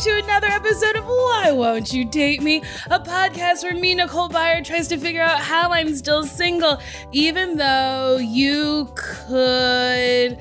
[0.00, 2.62] To another episode of Why Won't You Date Me?
[2.90, 6.80] A podcast where me, Nicole Byer, tries to figure out how I'm still single,
[7.12, 10.38] even though you could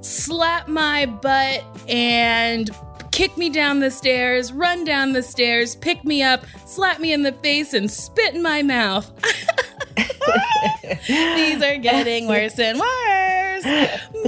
[0.00, 2.70] slap my butt and
[3.10, 7.22] kick me down the stairs, run down the stairs, pick me up, slap me in
[7.22, 9.12] the face, and spit in my mouth.
[11.06, 13.49] These are getting worse and worse.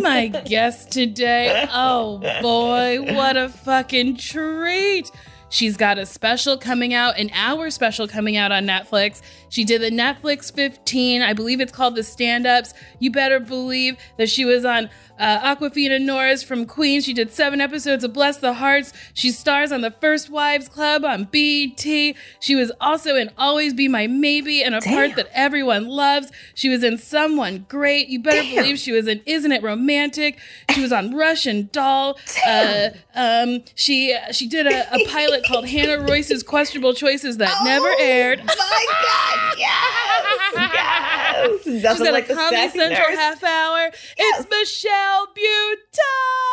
[0.00, 5.10] My guest today, oh boy, what a fucking treat.
[5.48, 9.20] She's got a special coming out, an hour special coming out on Netflix.
[9.52, 11.20] She did the Netflix 15.
[11.20, 12.72] I believe it's called The Stand Ups.
[13.00, 17.04] You better believe that she was on uh, Awkwafina Norris from Queens.
[17.04, 18.94] She did seven episodes of Bless the Harts.
[19.12, 21.82] She stars on the First Wives Club on BET.
[21.82, 26.32] She was also in Always Be My Maybe and a part that everyone loves.
[26.54, 28.08] She was in Someone Great.
[28.08, 30.38] You better believe she was in Isn't It Romantic?
[30.70, 32.18] She was on Russian Doll.
[32.46, 37.88] Uh, um, she she did a, a pilot called Hannah Royce's Questionable Choices that never
[38.00, 38.40] aired.
[38.40, 41.62] Oh My God, yes, yes.
[41.64, 43.18] She's got like a Comedy Central nurse.
[43.18, 43.90] half hour.
[44.16, 46.52] It's Michelle Buteau.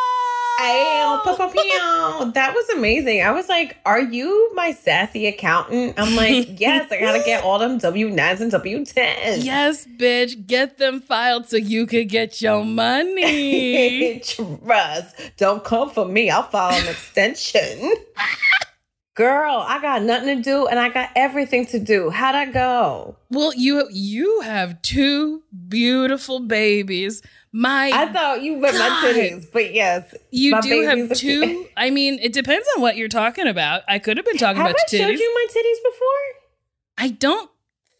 [2.34, 3.22] That was amazing.
[3.22, 7.58] I was like, "Are you my sassy accountant?" I'm like, "Yes, I gotta get all
[7.58, 12.42] them W nines and W tens." Yes, bitch, get them filed so you could get
[12.42, 14.20] your money.
[14.24, 15.16] Trust.
[15.38, 16.30] Don't come for me.
[16.30, 17.94] I'll file an extension.
[19.14, 22.10] Girl, I got nothing to do and I got everything to do.
[22.10, 23.16] How'd I go?
[23.30, 27.20] well, you you have two beautiful babies.
[27.52, 30.14] My I thought you meant my titties, but yes.
[30.30, 31.66] you do have are two.
[31.76, 33.82] I mean, it depends on what you're talking about.
[33.88, 34.98] I could have been talking Have about I titties.
[35.00, 36.40] showed you my titties before?
[36.98, 37.50] I don't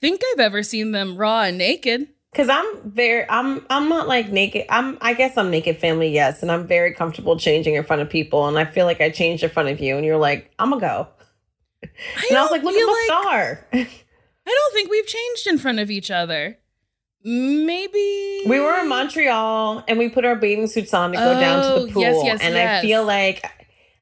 [0.00, 2.06] think I've ever seen them raw and naked.
[2.32, 4.64] Cause I'm very, I'm, I'm not like naked.
[4.68, 8.08] I'm, I guess I'm naked family, yes, and I'm very comfortable changing in front of
[8.08, 8.46] people.
[8.46, 10.80] And I feel like I changed in front of you, and you're like, I'm gonna
[10.80, 11.08] go.
[11.82, 13.68] I And I was like, look at my like- star.
[13.72, 16.56] I don't think we've changed in front of each other.
[17.24, 21.62] Maybe we were in Montreal, and we put our bathing suits on to go down
[21.62, 22.02] to Oh, the pool.
[22.02, 22.78] yes, yes, and yes.
[22.82, 23.44] I feel like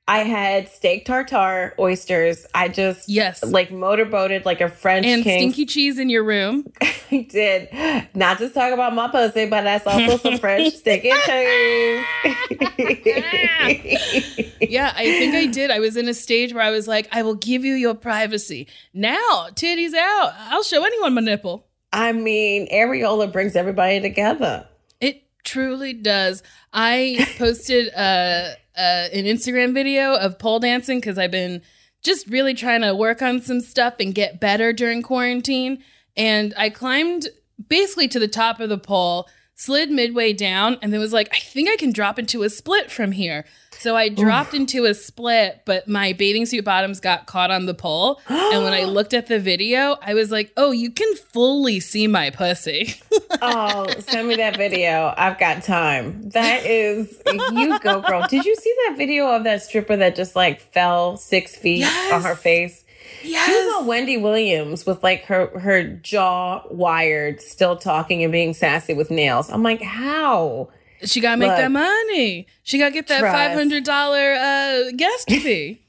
[0.08, 2.46] I had steak tartare, oysters.
[2.54, 3.44] I just Yes.
[3.44, 5.52] like motorboated like a French and king.
[5.52, 6.64] stinky cheese in your room.
[6.80, 7.68] I did
[8.14, 12.04] not just talk about my pussy, but that's also some French stinky cheese.
[14.60, 15.70] Yeah, I think I did.
[15.70, 18.66] I was in a stage where I was like, I will give you your privacy.
[18.92, 20.32] Now, titties out.
[20.38, 21.66] I'll show anyone my nipple.
[21.92, 24.66] I mean, areola brings everybody together.
[25.00, 26.42] It truly does.
[26.72, 31.62] I posted uh, uh, an Instagram video of pole dancing because I've been
[32.02, 35.82] just really trying to work on some stuff and get better during quarantine.
[36.16, 37.28] And I climbed
[37.68, 41.40] basically to the top of the pole, slid midway down, and then was like, I
[41.40, 43.44] think I can drop into a split from here.
[43.80, 47.74] So I dropped into a split, but my bathing suit bottoms got caught on the
[47.74, 48.20] pole.
[48.28, 52.06] and when I looked at the video, I was like, oh, you can fully see
[52.08, 52.94] my pussy.
[53.42, 55.14] oh, send me that video.
[55.16, 56.28] I've got time.
[56.30, 57.22] That is,
[57.52, 58.26] you go, girl.
[58.28, 62.12] Did you see that video of that stripper that just like fell six feet Yes.
[62.12, 62.84] on her face?
[63.22, 63.46] yes.
[63.46, 68.54] She was on Wendy Williams with like her her jaw wired, still talking and being
[68.54, 69.50] sassy with nails.
[69.50, 70.68] I'm like, how?
[71.04, 71.58] She got to make Look.
[71.58, 72.46] that money.
[72.62, 75.82] She got to get that $500 uh, guest fee.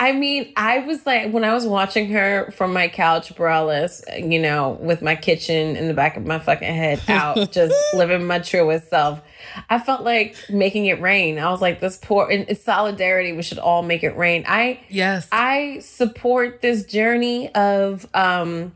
[0.00, 4.40] I mean, I was like, when I was watching her from my couch, braless, you
[4.40, 8.40] know, with my kitchen in the back of my fucking head out, just living my
[8.40, 9.20] truest self,
[9.70, 11.38] I felt like making it rain.
[11.38, 14.44] I was like, this poor, in, in solidarity, we should all make it rain.
[14.48, 15.28] I, yes.
[15.30, 18.74] I support this journey of um,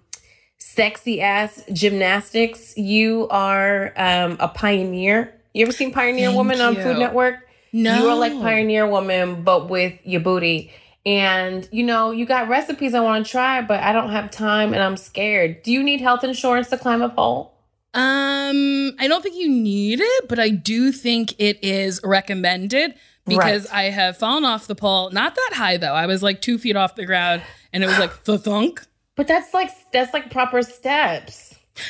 [0.59, 2.77] sexy ass gymnastics.
[2.77, 5.35] You are um, a pioneer.
[5.59, 6.77] You ever seen Pioneer Thank Woman on.
[6.77, 7.41] Food Network?
[7.73, 7.99] no.
[7.99, 10.73] You are like Pioneer Woman, but with your booty.
[11.05, 14.73] And you know, you got recipes I want to try, but I don't have time
[14.73, 15.65] and I'm scared.
[15.65, 17.55] Do you need health insurance to climb a pole?
[17.93, 22.95] Um, I don't think you need it, but I do think it is recommended
[23.27, 23.87] because Right.
[23.87, 25.11] I have fallen off the pole.
[25.11, 25.95] Not that high though.
[25.95, 28.87] I was like two feet off the ground, and it was like the thunk.
[29.17, 31.48] But that's like that's like proper steps.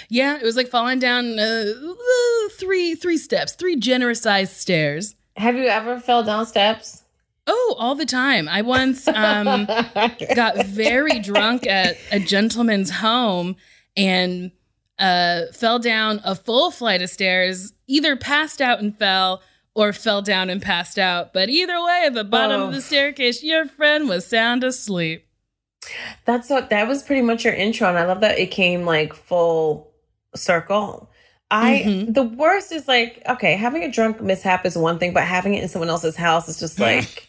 [0.09, 1.73] Yeah, it was like falling down uh,
[2.53, 5.15] three three steps, three generous sized stairs.
[5.37, 7.03] Have you ever fell down steps?
[7.47, 8.49] Oh, all the time.
[8.49, 9.67] I once um
[10.35, 13.57] got very drunk at a gentleman's home
[13.97, 14.51] and
[14.99, 19.43] uh, fell down a full flight of stairs, either passed out and fell
[19.75, 21.33] or fell down and passed out.
[21.33, 22.81] But either way, at the bottom of the Oh.
[22.81, 25.28] staircase, your friend was sound asleep.
[26.25, 29.15] That's what that was pretty much your intro, and I love that it came like
[29.15, 29.93] full
[30.35, 31.11] circle.
[31.51, 32.15] I Mhm.
[32.15, 35.63] the worst is like okay, having a drunk mishap is one thing, but having it
[35.63, 37.27] in someone else's house is just like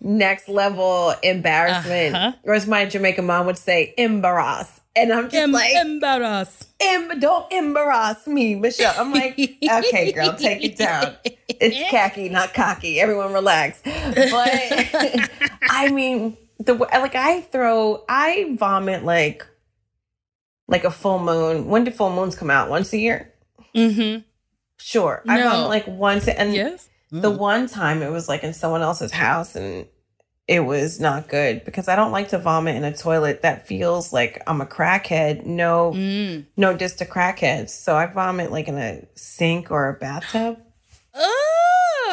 [0.00, 2.32] next level embarrassment, Uh-huh.
[2.44, 4.80] or as my Jamaican mom would say, embarrass.
[4.94, 6.64] And I'm just Em- like, embarrass.
[6.80, 8.94] em- don't embarrass me, Michelle.
[8.98, 11.14] I'm like, okay, girl, take it down.
[11.48, 13.00] It's khaki, not cocky.
[13.00, 13.80] Everyone relax.
[13.84, 14.50] But
[15.70, 19.46] I mean, the like I throw, I vomit like
[20.66, 21.66] like a full moon.
[21.66, 22.68] When do full moons come out?
[22.70, 23.32] Once a year?
[23.74, 24.20] Mm-hmm.
[24.78, 25.22] Sure.
[25.28, 25.50] I No.
[25.50, 26.88] vomit like once, and Yes.
[27.10, 29.86] the one time it was like in someone else's house, and
[30.46, 34.12] it was not good because I don't like to vomit in a toilet that feels
[34.12, 35.44] like I'm a crackhead.
[35.44, 36.46] No, Mm.
[36.56, 37.70] no, just to crackheads.
[37.70, 40.58] So I vomit like in a sink or a bathtub.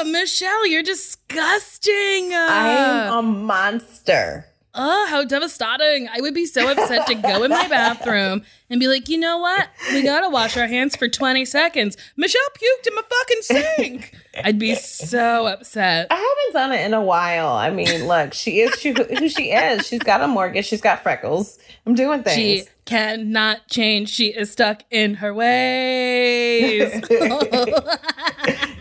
[0.04, 2.34] Michelle, you're disgusting.
[2.34, 4.48] Uh, I'm a monster.
[4.78, 6.10] Oh, how devastating.
[6.10, 9.38] I would be so upset to go in my bathroom and be like, you know
[9.38, 9.70] what?
[9.94, 11.96] We gotta wash our hands for 20 seconds.
[12.18, 14.16] Michelle puked in my fucking sink.
[14.44, 16.08] I'd be so upset.
[16.12, 17.54] I haven't done it in a while.
[17.54, 19.88] I mean, look, she is she, who she is.
[19.88, 20.66] She's got a mortgage.
[20.66, 21.58] She's got freckles.
[21.86, 22.36] I'm doing things.
[22.36, 24.10] She cannot change.
[24.10, 26.92] She is stuck in her ways.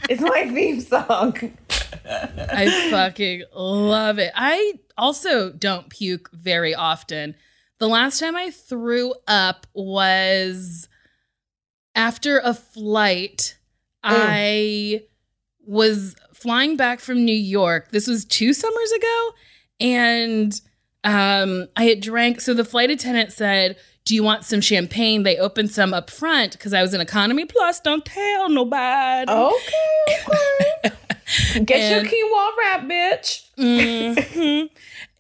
[0.09, 1.57] it's my theme song.
[2.07, 4.33] I fucking love it.
[4.35, 7.35] I also don't puke very often.
[7.79, 10.89] The last time I threw up was
[11.95, 13.57] after a flight.
[14.03, 14.11] Oh.
[14.13, 15.03] I
[15.67, 17.91] was flying back from New York.
[17.91, 19.31] This was two summers ago.
[19.81, 20.61] And
[21.05, 22.41] um, I had drank.
[22.41, 25.23] So the flight attendant said, Do you want some champagne?
[25.23, 27.81] They opened some up front because I was in economy plus.
[27.81, 29.31] Don't tell nobody.
[29.31, 30.97] Okay, okay.
[31.65, 33.45] Get And- your quinoa wrap, bitch.
[33.59, 34.69] Mhm.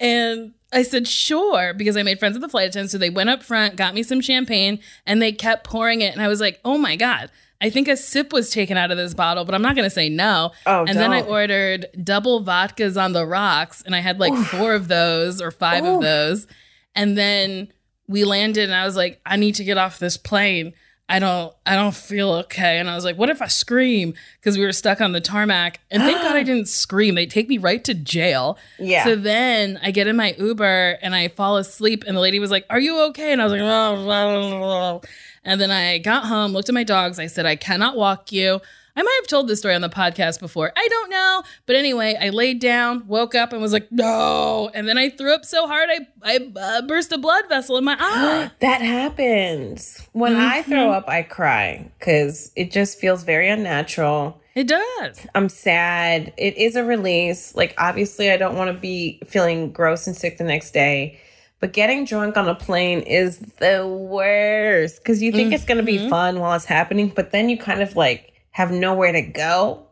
[0.01, 2.91] And I said, sure, because I made friends with the flight attendant.
[2.91, 6.13] So they went up front, got me some champagne, and they kept pouring it.
[6.13, 7.31] And I was like, oh my God,
[7.61, 9.95] I think a sip was taken out of this bottle, but I'm not going to
[9.95, 10.53] say no.
[10.67, 14.75] Oh, and then I ordered double vodkas on the rocks, and I had like four
[14.75, 16.47] of those or five of those.
[16.95, 17.73] And then
[18.07, 20.75] we landed, and I was like, I need to get off this plane.
[21.07, 22.79] I don't, I don't feel okay.
[22.79, 24.15] And I was like, what if I scream?
[24.41, 25.81] Because we were stuck on the tarmac.
[25.91, 27.15] And thank God I didn't scream.
[27.15, 28.57] They take me right to jail.
[28.79, 29.05] Yeah.
[29.05, 32.51] So then I get in my Uber and I fall asleep, and the lady was
[32.51, 35.01] like, "Are you okay?" And I was like, "Oh, blah, blah, blah."
[35.45, 37.19] And then I got home, looked at my dogs.
[37.19, 38.61] I said, "I cannot walk you."
[38.97, 40.73] I might have told this story on the podcast before.
[40.77, 44.87] I don't know, but anyway, I laid down, woke up, and was like, "No!" And
[44.89, 47.97] then I threw up so hard, I I uh, burst a blood vessel in my
[47.99, 48.51] eye.
[48.61, 50.01] that happens.
[50.13, 54.41] When I throw up, I cry because it just feels very unnatural.
[54.55, 55.27] It does.
[55.35, 56.33] I'm sad.
[56.37, 57.57] It is a release.
[57.57, 61.19] Like, obviously, I don't want to be feeling gross and sick the next day.
[61.65, 65.83] But getting drunk on a plane is the worst because you think it's going to
[65.83, 66.11] be mm-hmm.
[66.11, 69.87] fun while it's happening, but then you kind of like have nowhere to go.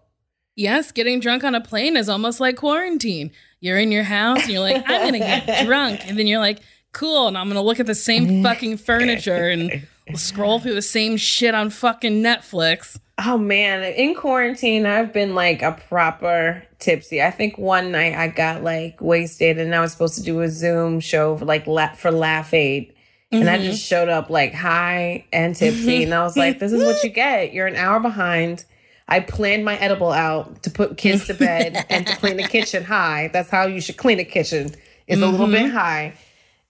[0.55, 3.31] Yes, getting drunk on a plane is almost like quarantine.
[3.61, 6.07] You're in your house and you're like, I'm going to get drunk.
[6.07, 6.61] And then you're like,
[6.93, 7.27] cool.
[7.27, 11.17] And I'm going to look at the same fucking furniture and scroll through the same
[11.17, 13.01] shit on fucking Netflix.
[13.25, 17.23] Oh man, in quarantine, I've been like a proper tipsy.
[17.23, 20.49] I think one night I got like wasted and I was supposed to do a
[20.49, 22.93] Zoom show for like la- for Laugh Aid.
[23.31, 23.65] And I Mhm.
[23.65, 26.03] just showed up like high and tipsy.
[26.03, 27.53] And I was like, this is what you get.
[27.55, 28.65] You're an hour behind.
[29.09, 32.85] I planned my edible out to put kids to bed and to clean the kitchen
[32.97, 33.31] high.
[33.33, 34.75] That's how you should clean a kitchen,
[35.07, 36.15] is a little bit high.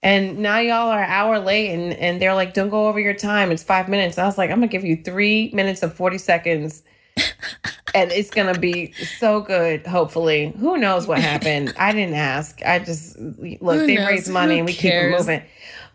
[0.02, 3.14] And now y'all are an hour late and, and they're like, don't go over your
[3.14, 3.52] time.
[3.52, 4.18] It's five minutes.
[4.18, 6.82] I was like, I'm going to give you three minutes and 40 seconds.
[7.94, 10.52] and it's going to be so good, hopefully.
[10.58, 11.72] Who knows what happened?
[11.78, 12.60] I didn't ask.
[12.64, 14.08] I just, look, Who they knows?
[14.08, 15.42] raised money Who and we keep it moving.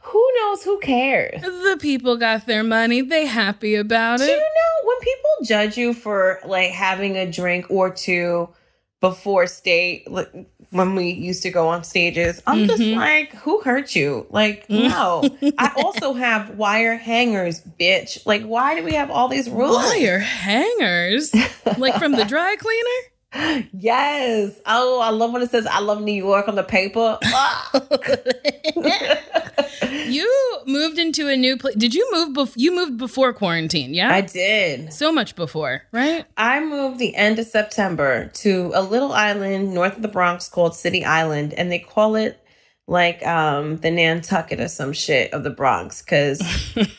[0.04, 0.64] Who knows?
[0.64, 1.42] Who cares?
[1.42, 3.02] The people got their money.
[3.02, 4.26] They happy about it.
[4.26, 8.48] Do you know when people judge you for like having a drink or two
[9.02, 10.32] before state, like,
[10.72, 12.96] when we used to go on stages, I'm just Mhm.
[12.96, 14.26] like, who hurt you?
[14.30, 15.24] Like, no.
[15.58, 18.26] I also have wire hangers, bitch.
[18.26, 19.78] Like, why do we have all these rules?
[19.78, 21.34] Wire hangers?
[21.78, 23.00] like from the dry cleaner?
[23.34, 24.60] Yes.
[24.66, 27.20] Oh, I love when it says "I love New York" on the paper.
[30.08, 31.76] You moved into a new place.
[31.76, 34.14] Did you move before you moved before quarantine, yeah?
[34.14, 34.94] I did.
[34.94, 36.26] so much before, right?
[36.38, 40.76] I moved the end of September to a little island north of the Bronx called
[40.76, 42.40] City Island, and they call it
[42.88, 46.42] like um the Nantucket or some shit of the Bronx because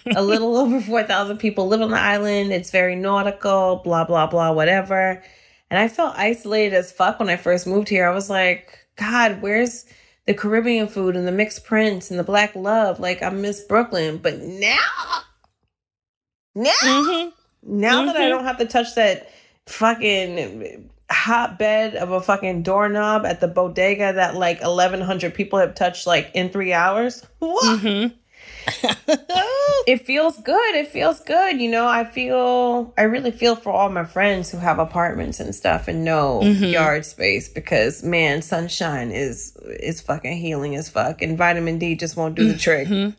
[0.15, 2.53] a little over 4,000 people live on the island.
[2.53, 5.23] It's very nautical, blah, blah, blah, whatever.
[5.71, 8.09] And I felt isolated as fuck when I first moved here.
[8.09, 9.85] I was like, God, where's
[10.27, 13.01] the Caribbean food and the mixed prints and the black love?
[13.01, 14.19] Like, I miss Brooklyn.
[14.19, 14.77] But now,
[16.55, 17.29] now, Mm-hmm.
[17.63, 18.29] now that I Mhm.
[18.31, 19.29] don't have to touch that
[19.67, 26.07] fucking hotbed of a fucking doorknob at the bodega that like 1100 people have touched
[26.07, 27.81] like in three hours what?
[27.81, 28.15] Mm-hmm.
[29.87, 33.89] it feels good it feels good you know i feel i really feel for all
[33.89, 36.73] my friends who have apartments and stuff and no Mhm.
[36.73, 42.17] yard space because man sunshine is is fucking healing as fuck and vitamin d just
[42.17, 43.15] won't do the trick Mhm.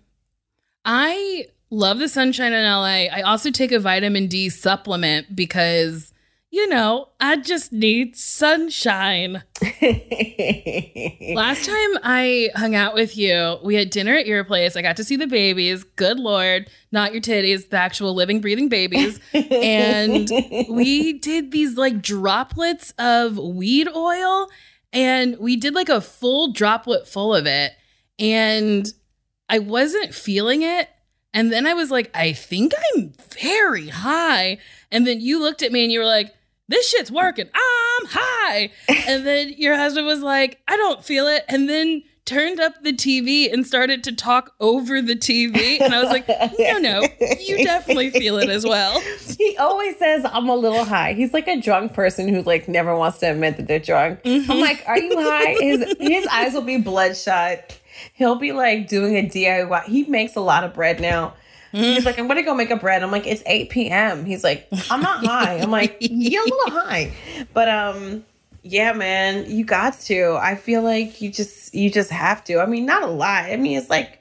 [0.85, 3.09] I love the sunshine in LA.
[3.09, 6.11] I also take a vitamin D supplement because,
[6.51, 9.43] you know, I just need sunshine.
[11.33, 14.75] Last time I hung out with you, we had dinner at your place.
[14.75, 15.83] I got to see the babies.
[15.83, 19.19] Good Lord, not your titties, the actual living, breathing babies.
[19.33, 20.29] and
[20.69, 24.49] we did these like droplets of weed oil
[24.91, 27.73] and we did like a full droplet full of it
[28.17, 28.93] and
[29.47, 30.89] i wasn't feeling it
[31.33, 34.57] and then i was like i think i'm very high
[34.91, 36.33] and then you looked at me and you were like
[36.69, 37.47] this shit's working.
[37.53, 38.71] I'm high.
[39.07, 41.43] And then your husband was like i don't feel it.
[41.49, 45.99] And then turned up the tv and started to talk over the tv and i
[45.99, 46.27] was like
[46.59, 47.01] no no
[47.39, 49.01] you definitely feel it as well.
[49.35, 51.13] He always says i'm a little high.
[51.13, 54.19] He's like a drunk person who like never wants to admit that they're drunk.
[54.25, 54.61] I'm Mhm.
[54.61, 55.55] like are you high?
[55.59, 57.75] His his eyes will be bloodshot.
[58.13, 61.33] He'll be like doing a diy he makes a lot of bread now
[61.71, 63.03] He's like, I'm gonna go make a bread.
[63.03, 64.25] I'm like, it's 8 p.m.
[64.25, 65.55] He's like, I'm not high.
[65.59, 67.11] I'm like, you're a little high.
[67.53, 68.25] But um,
[68.63, 70.37] yeah, man, you got to.
[70.41, 72.59] I feel like you just you just have to.
[72.59, 73.45] I mean, not a lot.
[73.45, 74.19] I mean, it's like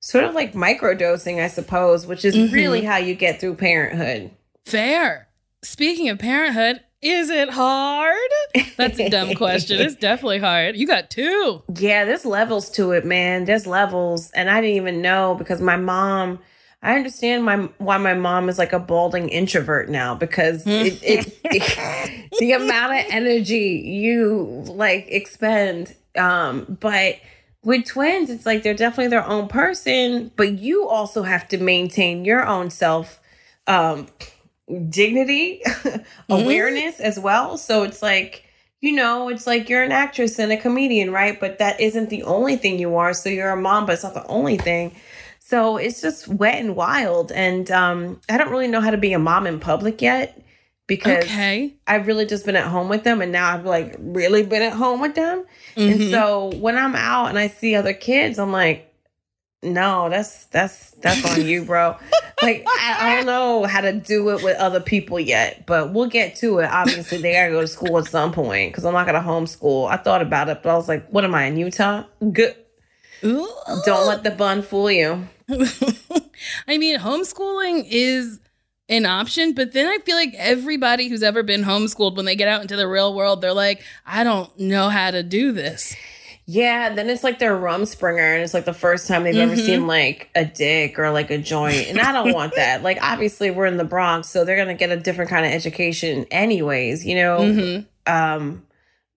[0.00, 2.52] sort of like microdosing, I suppose, which is Mhm.
[2.52, 4.30] really how you get through parenthood.
[4.64, 5.28] Fair.
[5.62, 8.16] Speaking of parenthood, is it hard?
[8.76, 9.80] That's a dumb question.
[9.80, 10.76] It's definitely hard.
[10.76, 11.62] You got two.
[11.76, 13.44] Yeah, there's levels to it, man.
[13.44, 16.38] There's levels, and I didn't even know because my mom.
[16.82, 22.30] I understand my why my mom is like a balding introvert now because it, it,
[22.38, 25.94] the amount of energy you like expend.
[26.16, 27.16] Um, but
[27.64, 32.24] with twins, it's like they're definitely their own person, but you also have to maintain
[32.24, 33.20] your own self
[33.66, 34.06] um,
[34.88, 35.62] dignity,
[36.28, 37.58] awareness as well.
[37.58, 38.44] So it's like
[38.80, 41.40] you know, it's like you're an actress and a comedian, right?
[41.40, 43.14] But that isn't the only thing you are.
[43.14, 44.94] So you're a mom, but it's not the only thing.
[45.48, 47.30] So it's just wet and wild.
[47.30, 50.42] And um, I don't really know how to be a mom in public yet
[50.88, 51.74] because Okay.
[51.86, 53.22] I've really just been at home with them.
[53.22, 55.44] And now I've like really been at home with them.
[55.76, 56.10] And Mhm.
[56.10, 58.92] so when I'm out and I see other kids, I'm like,
[59.62, 61.96] no, that's that's that's on you, bro.
[62.42, 66.08] like I, I, don't know how to do it with other people yet, but we'll
[66.08, 66.66] get to it.
[66.66, 69.88] Obviously, they gotta go to school at some point because I'm not gonna homeschool.
[69.88, 72.02] I thought about it, but I was like, what am I in Utah?
[72.32, 72.56] Good.
[73.24, 73.48] Ooh.
[73.84, 75.28] Don't let the bun fool you.
[76.68, 78.40] I mean, homeschooling is
[78.88, 82.48] an option, but then I feel like everybody who's ever been homeschooled, when they get
[82.48, 85.94] out into the real world, they're like, I don't know how to do this.
[86.48, 89.50] Yeah, then it's like their Rumspringa, and it's like the first time they've mm-hmm.
[89.50, 91.88] ever seen like a dick or like a joint.
[91.88, 92.84] And I don't want that.
[92.84, 96.24] Like, obviously, we're in the Bronx, so they're gonna get a different kind of education,
[96.30, 97.38] anyways, you know?
[97.38, 98.12] Mm-hmm.
[98.12, 98.62] Um,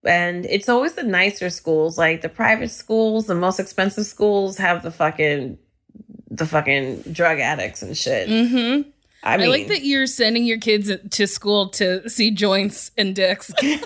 [0.03, 4.81] and it's always the nicer schools, like the private schools, the most expensive schools have
[4.81, 5.59] the fucking
[6.31, 8.29] the fucking drug addicts and shit.
[8.29, 8.89] Mm-hmm.
[9.21, 13.13] I, mean, I like that you're sending your kids to school to see joints and
[13.13, 13.51] dicks.
[13.61, 13.77] you're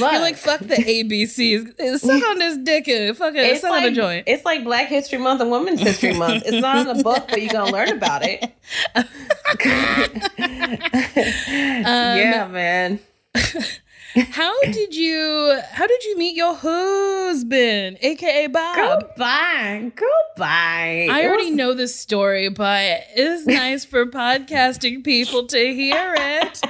[0.00, 1.98] like, fuck the ABCs.
[1.98, 3.60] Suck on this dick and fuck it.
[3.60, 4.24] Suck like, on a joint.
[4.26, 6.44] It's like Black History Month and Women's History Month.
[6.46, 8.42] It's not in the book, but you're gonna learn about it.
[8.94, 9.04] um,
[12.18, 13.00] yeah, man.
[14.14, 18.76] How did you how did you meet your husband aka bob?
[18.76, 19.92] Goodbye.
[19.94, 21.08] Goodbye.
[21.10, 26.60] I already know this story but it's nice for podcasting people to hear it.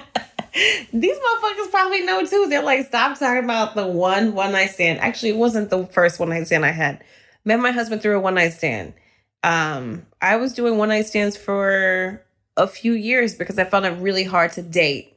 [0.93, 2.47] These motherfuckers probably know too.
[2.49, 5.01] They're like stop talking about the one one night stand.
[5.01, 7.03] Actually it wasn't the first one night stand i had.
[7.45, 8.95] Met my husband through a one night stand.
[9.43, 12.23] Um i was doing one night stands for
[12.57, 15.12] a few years because i found it really hard to date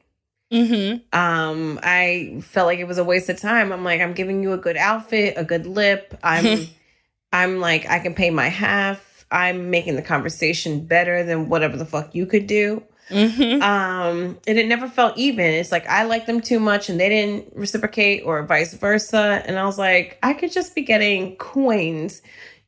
[0.51, 1.17] Mm-hmm.
[1.17, 3.71] Um, I felt like it was a waste of time.
[3.71, 6.17] I'm like, I'm giving you a good outfit, a good lip.
[6.23, 6.67] I'm,
[7.33, 9.25] I'm like, I can pay my half.
[9.31, 12.83] I'm making the conversation better than whatever the fuck you could do.
[13.09, 13.61] Mm-hmm.
[13.61, 15.45] Um, and it never felt even.
[15.45, 19.43] It's like I liked them too much and they didn't reciprocate, or vice versa.
[19.45, 22.21] And I was like, I could just be getting coins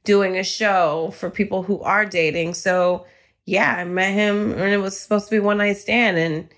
[0.03, 2.53] doing a show for people who are dating.
[2.53, 3.05] So
[3.46, 6.50] yeah, I met him and it was supposed to be one night stand and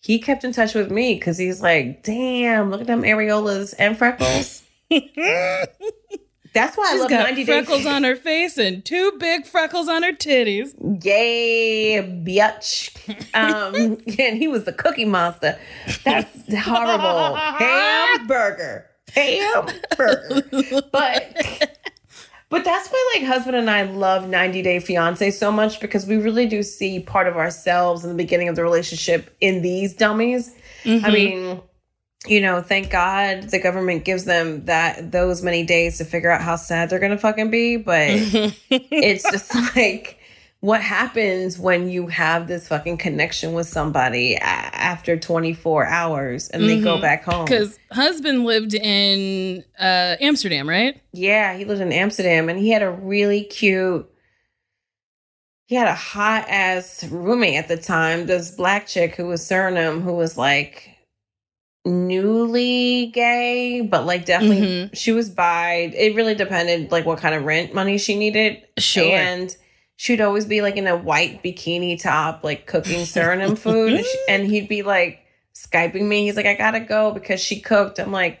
[0.00, 3.96] he kept in touch with me because he's like, damn, look at them areolas and
[3.96, 4.62] freckles.
[6.54, 9.88] That's why She's I love got 90 freckles on her face and two big freckles
[9.88, 10.72] on her titties.
[11.04, 12.96] Yay, bitch.
[13.34, 13.74] Um,
[14.18, 15.58] and he was the cookie monster.
[16.04, 17.34] That's horrible.
[17.36, 18.86] Hamburger.
[19.12, 20.42] Hamburger.
[20.90, 21.77] But
[22.50, 26.16] but that's why, like, husband and I love 90 Day Fiance so much because we
[26.16, 30.54] really do see part of ourselves in the beginning of the relationship in these dummies.
[30.84, 31.04] Mm-hmm.
[31.04, 31.60] I mean,
[32.26, 36.40] you know, thank God the government gives them that those many days to figure out
[36.40, 37.76] how sad they're gonna fucking be.
[37.76, 38.08] But
[38.70, 40.17] it's just like
[40.60, 46.68] what happens when you have this fucking connection with somebody after 24 hours and mm-hmm.
[46.68, 47.02] they go mm-hmm.
[47.02, 52.58] back home because husband lived in uh, amsterdam right yeah he lived in amsterdam and
[52.58, 54.08] he had a really cute
[55.66, 60.02] he had a hot ass roommate at the time this black chick who was Suriname
[60.02, 60.90] who was like
[61.84, 64.94] newly gay but like definitely mm-hmm.
[64.94, 69.04] she was bi it really depended like what kind of rent money she needed sure
[69.04, 69.56] and
[69.98, 74.02] she'd always be like in a white bikini top, like cooking Suriname food.
[74.28, 75.20] And, he'd be like
[75.54, 76.24] Skyping me.
[76.24, 77.98] He's like, I gotta go because she cooked.
[77.98, 78.40] I'm like,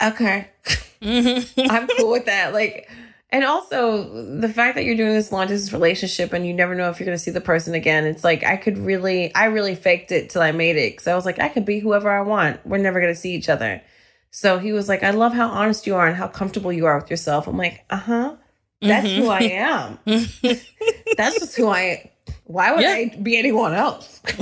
[0.00, 0.50] okay.
[1.02, 2.52] I'm cool with that.
[2.52, 2.90] Like,
[3.30, 6.90] and also the fact that you're doing this long distance relationship and you never know
[6.90, 8.04] if you're to see the person again.
[8.04, 10.98] It's like, I could really, I really faked it till I made it.
[10.98, 12.64] Cause I was like, I could be whoever I want.
[12.66, 13.80] We're never to see each other.
[14.30, 16.98] So he was like, I love how honest you are and how comfortable you are
[16.98, 17.46] with yourself.
[17.46, 18.36] I'm like, uh huh.
[18.82, 19.22] That's mm-hmm.
[19.22, 19.98] who I am.
[21.16, 22.08] That's just who I am.
[22.44, 22.84] why would.
[22.84, 24.20] I be anyone else?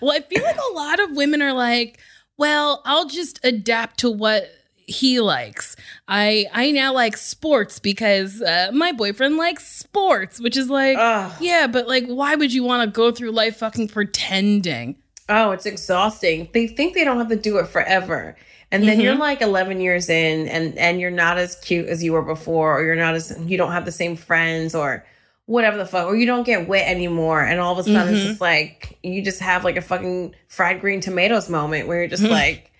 [0.00, 1.98] well, I feel like a lot of women are like,
[2.38, 4.48] well, I'll just adapt to what
[4.86, 5.74] he likes.
[6.06, 11.32] I I now like sports because uh, my boyfriend likes sports, which is like, Ugh.
[11.40, 14.96] yeah, but like, why would you want to go through life fucking pretending?
[15.28, 16.48] Oh, it's exhausting.
[16.52, 18.36] They think they don't have to do it forever
[18.70, 19.00] and then mm-hmm.
[19.02, 22.78] you're like 11 years in and and you're not as cute as you were before
[22.78, 25.04] or you're not as you don't have the same friends or
[25.46, 28.14] whatever the fuck or you don't get wet anymore and all of a sudden mm-hmm.
[28.14, 32.08] it's just like you just have like a fucking fried green tomatoes moment where you're
[32.08, 32.70] just like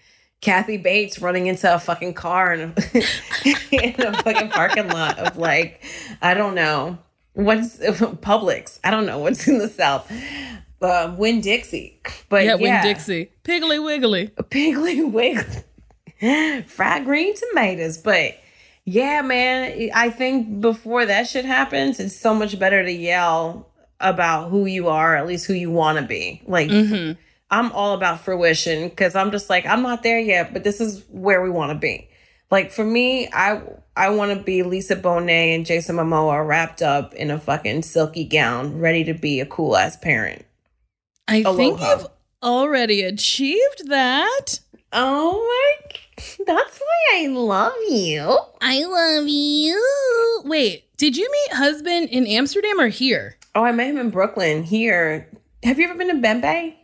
[0.40, 2.64] Kathy Bates running into a fucking car in a,
[3.72, 5.82] in a fucking parking lot of like
[6.20, 6.98] I don't know
[7.32, 8.78] what's Publix.
[8.84, 10.10] I don't know what's in the south.
[10.82, 12.82] Uh, Winn Dixie but yeah, yeah.
[12.82, 14.28] Winn Dixie Piggly Wiggly.
[14.50, 15.64] Piggly Wiggly
[16.66, 17.98] fried green tomatoes.
[17.98, 18.38] But
[18.84, 24.50] yeah, man, I think before that shit happens, it's so much better to yell about
[24.50, 26.42] who you are, at least who you want to be.
[26.46, 27.18] Like, mm-hmm.
[27.50, 31.04] I'm all about fruition because I'm just like, I'm not there yet, but this is
[31.08, 32.08] where we want to be.
[32.50, 33.62] Like for me, I
[33.96, 38.24] I want to be Lisa Bonet and Jason Momoa wrapped up in a fucking silky
[38.24, 40.44] gown, ready to be a cool ass parent.
[41.26, 42.06] I think you've
[42.42, 44.60] already achieved that.
[44.92, 45.73] Oh my!
[46.46, 48.38] That's why I love you.
[48.60, 50.42] I love you.
[50.44, 53.36] Wait, did you meet husband in Amsterdam or here?
[53.54, 54.62] Oh, I met him in Brooklyn.
[54.64, 55.28] Here,
[55.62, 56.74] have you ever been to Bembe?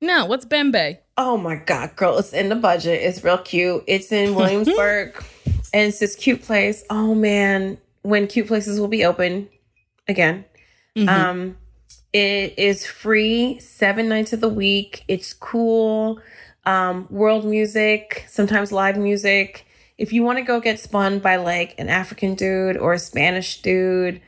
[0.00, 0.98] No, what's Bembe?
[1.16, 3.02] Oh my god, girl, it's in the budget.
[3.02, 3.82] It's real cute.
[3.88, 5.22] It's in Williamsburg,
[5.74, 6.84] and it's this cute place.
[6.90, 9.48] Oh man, when cute places will be open
[10.06, 10.44] again.
[10.96, 11.08] Mhm.
[11.08, 11.56] Um,
[12.12, 15.04] it is free seven nights of the week.
[15.08, 16.20] It's cool.
[16.68, 19.66] Um, world music, sometimes live music.
[19.96, 23.62] If you want to go get spun by like an African dude or a Spanish
[23.62, 24.20] dude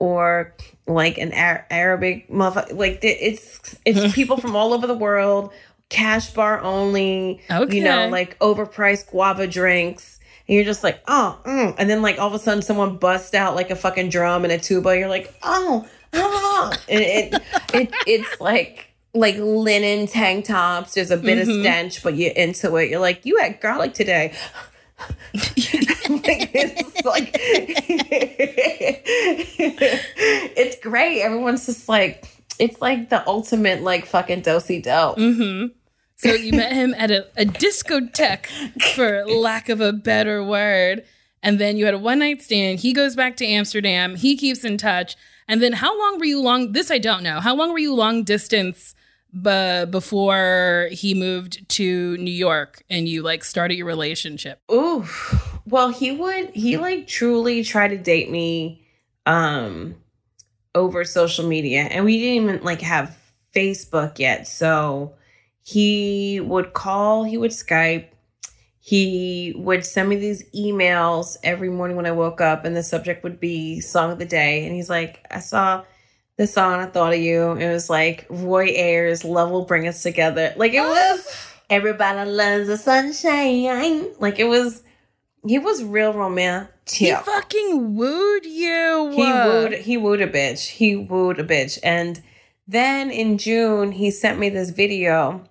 [0.00, 0.56] or
[0.88, 5.52] like an Ar- Arabic motherfucker, like it's it's people from all over the world.
[5.88, 7.40] Cash bar only.
[7.48, 7.76] Okay.
[7.76, 10.18] You know, like overpriced guava drinks.
[10.48, 11.76] And you're just like, oh, mm.
[11.78, 14.52] and then like all of a sudden someone busts out like a fucking drum and
[14.52, 14.98] a tuba.
[14.98, 16.72] You're like, oh, oh.
[16.88, 20.94] and it, it it's like like linen tank tops.
[20.94, 21.60] There's a bit of Mhm.
[21.60, 22.90] stench, but you're into it.
[22.90, 24.32] You're like, you had garlic today.
[25.34, 27.30] like, it's like
[30.56, 31.20] it's great.
[31.22, 32.26] Everyone's just like
[32.58, 35.16] it's like the ultimate like fucking dosey dope.
[35.18, 35.66] Mm-hmm.
[36.16, 38.46] So you met him at a, a discotheque,
[38.94, 41.04] for lack of a better word.
[41.42, 42.80] And then you had a one night stand.
[42.80, 44.14] He goes back to Amsterdam.
[44.16, 45.16] He keeps in touch.
[45.48, 46.72] And then how long were you long?
[46.72, 47.40] This I don't know.
[47.40, 48.94] How long were you long distance
[49.42, 54.60] b- before he moved to New York and you like started your relationship?
[54.70, 55.06] Ooh.
[55.66, 58.86] Well, he would he like truly try to date me
[59.26, 59.96] um
[60.74, 63.16] over social media and we didn't even like have
[63.54, 64.46] Facebook yet.
[64.46, 65.14] So
[65.62, 68.08] he would call, he would Skype,
[68.80, 73.24] he would send me these emails every morning when I woke up and the subject
[73.24, 75.84] would be song of the day and he's like, "I saw
[76.36, 80.02] this song, I thought of you." It was like Roy Ayers, "Love Will Bring Us
[80.02, 81.26] Together." Like it was
[81.70, 84.06] Everybody loves the sunshine.
[84.18, 84.82] Like it was,
[85.46, 86.74] he was real romantic.
[86.90, 89.10] He fucking wooed you.
[89.14, 90.68] He wooed, he wooed a bitch.
[90.68, 91.78] He wooed a bitch.
[91.82, 92.22] And
[92.68, 95.44] then in June, he sent me this video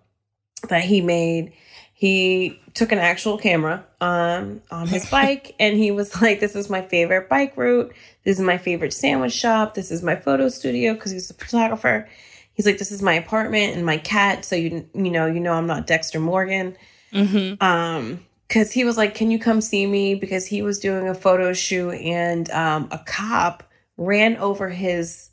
[0.70, 1.54] that he made.
[1.94, 6.70] He took an actual camera um, on his bike and he was like, This is
[6.70, 7.94] my favorite bike route.
[8.24, 9.74] This is my favorite sandwich shop.
[9.76, 12.08] This is my photo studio because he's a photographer.
[12.54, 14.46] He's like, This is my apartment and my cat.
[14.46, 16.76] So you you know, you know I'm not Dexter Morgan.
[17.12, 17.64] Mm-hmm.
[17.64, 20.16] Um, because he was like, Can you come see me?
[20.16, 23.64] Because he was doing a photo shoot and um a cop
[23.98, 25.30] ran over his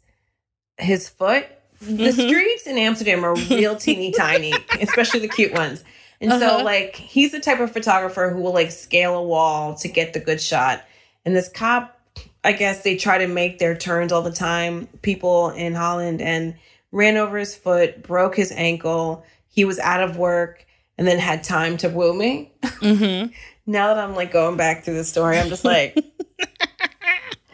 [0.79, 1.47] his foot.
[1.81, 2.13] The Mhm.
[2.29, 5.83] streets in Amsterdam are real teeny tiny, especially the cute ones.
[6.21, 6.59] And Uh-huh.
[6.59, 10.13] so like he's the type of photographer who will like scale a wall to get
[10.13, 10.85] the good shot.
[11.25, 11.99] And this cop,
[12.45, 16.55] I guess they try to make their turns all the time, people in Holland, and
[16.93, 19.25] ran over his foot, broke his ankle.
[19.49, 20.67] He was out of work
[20.99, 22.53] and then had time to woo me.
[22.63, 23.33] Mm-hmm.
[23.67, 25.97] Now that I'm like going back through the story, I'm just like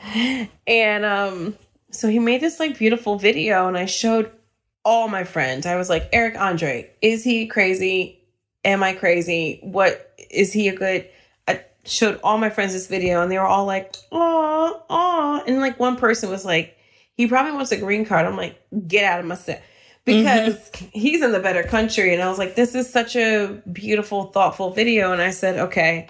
[0.66, 1.54] and um
[1.90, 4.30] so he made this like beautiful video and I showed
[4.84, 5.66] all my friends.
[5.66, 8.15] I was like, Eric Andre, is he crazy?
[8.66, 9.60] Am I crazy?
[9.62, 11.08] What is he a good
[11.46, 15.42] I showed all my friends this video and they were all like, oh, oh.
[15.46, 16.76] And like one person was like,
[17.14, 18.26] he probably wants a green card.
[18.26, 19.64] I'm like, get out of my set.
[20.04, 22.12] Because he's in the better country.
[22.12, 25.12] And I was like, this is such a beautiful, thoughtful video.
[25.12, 26.08] And I said, okay.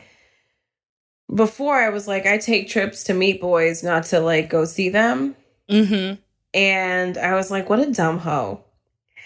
[1.35, 4.89] Before I was like, I take trips to meet boys, not to like go see
[4.89, 5.37] them.
[5.71, 6.21] Mm-hmm.
[6.55, 8.65] And I was like, what a dumb hoe.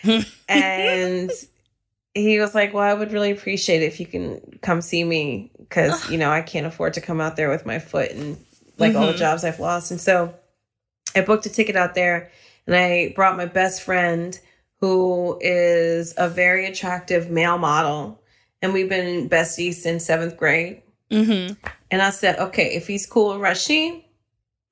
[0.49, 1.31] and
[2.15, 5.51] he was like, well, I would really appreciate it if you can come see me
[5.59, 8.37] because, you know, I can't afford to come out there with my foot and
[8.79, 9.19] like all the Mhm.
[9.19, 9.91] jobs I've lost.
[9.91, 10.35] And so
[11.15, 12.31] I booked a ticket out there
[12.67, 14.39] and I brought my best friend
[14.81, 18.21] who is a very attractive male model.
[18.63, 20.83] And we've been besties since seventh grade.
[21.11, 21.55] Mm-hmm.
[21.91, 24.03] And I said, okay, if he's cool with Rashim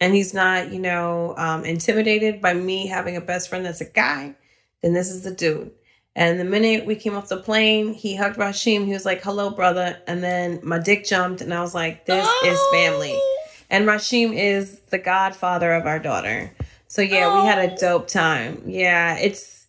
[0.01, 3.85] and he's not, you know, um, intimidated by me having a best friend that's a
[3.85, 4.35] guy,
[4.83, 5.71] then this is the dude.
[6.19, 8.85] And the minute we came off the plane, he hugged Rashim.
[8.85, 9.97] He was like, hello, brother.
[10.09, 13.17] And then my dick jumped, and I was like, this is family.
[13.71, 16.53] And Rashim is the godfather of our daughter.
[16.89, 18.65] So yeah, we had a dope time.
[18.67, 19.69] Yeah, it's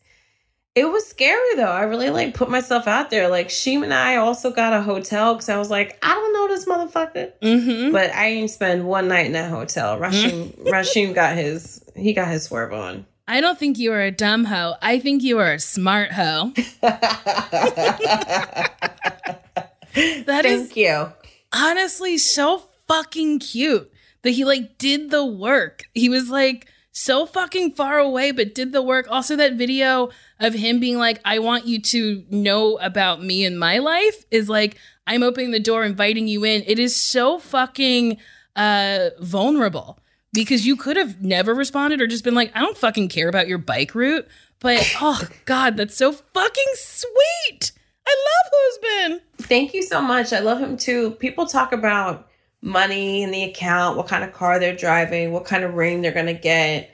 [0.74, 1.70] it was scary though.
[1.70, 3.28] I really like put myself out there.
[3.28, 6.48] Like Sheem and I also got a hotel because I was like, I don't know
[6.48, 7.32] this motherfucker.
[7.44, 7.92] Mm-hmm.
[7.92, 10.00] But I didn't spend one night in that hotel.
[10.00, 13.06] Rashim Rashim got his he got his swerve on.
[13.30, 14.74] I don't think you are a dumb hoe.
[14.82, 16.52] I think you are a smart hoe.
[20.26, 21.12] That is Thank you.
[21.52, 25.84] honestly so fucking cute that he like did the work.
[25.94, 29.08] He was like so fucking far away, but did the work.
[29.10, 33.60] Also, that video of him being like, I want you to know about me and
[33.60, 36.64] my life is like, I'm opening the door, inviting you in.
[36.66, 38.18] It is so fucking
[38.56, 40.00] uh vulnerable
[40.34, 43.48] because you could have never responded or just been like, I don't fucking care about
[43.48, 44.28] your bike route.
[44.60, 47.72] But oh god, that's so fucking sweet.
[48.08, 49.22] I love Husband.
[49.38, 50.34] Thank you so much.
[50.34, 51.12] I love him too.
[51.12, 52.30] People talk about
[52.62, 56.12] money in the account, what kind of car they're driving, what kind of ring they're
[56.12, 56.94] going to get.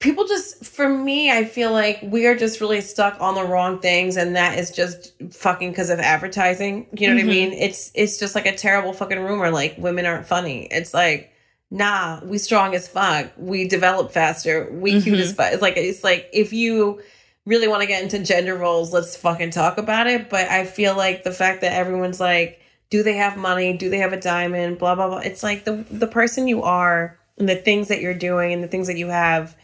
[0.00, 3.80] People just, for me, I feel like we are just really stuck on the wrong
[3.80, 6.86] things, and that is just fucking because of advertising.
[6.96, 7.26] You know mm-hmm.
[7.26, 7.50] what I mm-hmm.
[7.50, 7.52] mean?
[7.52, 9.50] It's it's just like a terrible fucking rumor.
[9.50, 10.68] Like women aren't funny.
[10.70, 11.29] It's like,
[11.70, 13.30] nah, we strong as fuck.
[13.36, 14.68] We develop faster.
[14.72, 15.00] We mm-hmm.
[15.02, 15.52] cute as fuck.
[15.52, 17.02] It's like it's like if you
[17.46, 20.28] really want to get into gender roles, let's fucking talk about it.
[20.30, 23.76] But I feel like the fact that everyone's like do they have money?
[23.76, 24.78] Do they have a diamond?
[24.78, 25.18] Blah blah blah.
[25.18, 28.68] It's like the the person you are and the things that you're doing and the
[28.68, 29.56] things that you have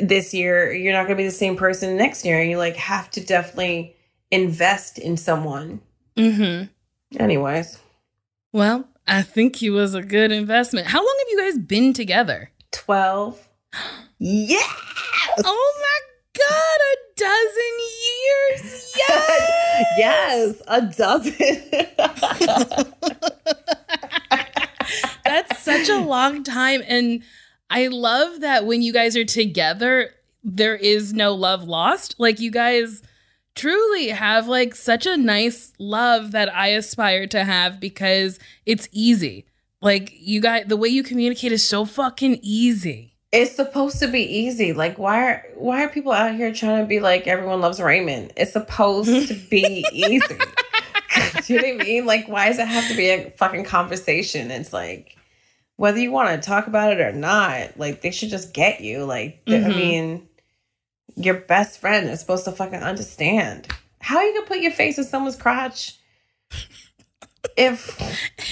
[0.00, 2.42] this year, you're not going to be the same person next year.
[2.42, 3.96] You like have to definitely
[4.30, 5.80] invest in someone.
[6.16, 7.18] Mm-hmm.
[7.20, 7.78] Anyways.
[8.52, 10.88] Well, I think he was a good investment.
[10.88, 12.50] How long have you guys been together?
[12.72, 13.48] 12.
[14.18, 14.58] yeah.
[15.44, 15.98] Oh my
[16.38, 17.78] god, a dozen
[18.64, 18.92] years.
[18.96, 19.86] Yes.
[19.98, 21.34] yes, a dozen.
[25.24, 26.82] That's such a long time.
[26.86, 27.22] And
[27.70, 30.10] I love that when you guys are together,
[30.42, 32.16] there is no love lost.
[32.18, 33.02] Like you guys
[33.56, 39.46] truly have like such a nice love that I aspire to have because it's easy.
[39.82, 44.22] Like you guys the way you communicate is so fucking easy it's supposed to be
[44.22, 44.72] easy.
[44.72, 48.32] Like why are why are people out here trying to be like everyone loves Raymond?
[48.36, 50.38] It's supposed to be easy.
[51.42, 52.06] Do you know what I mean?
[52.06, 54.50] Like why does it have to be a fucking conversation?
[54.50, 55.16] It's like
[55.76, 59.04] whether you want to talk about it or not, like they should just get you.
[59.04, 59.66] Like mm-hmm.
[59.66, 60.28] I mean,
[61.16, 63.68] your best friend is supposed to fucking understand.
[64.00, 65.96] How are you gonna put your face in someone's crotch
[67.56, 67.98] if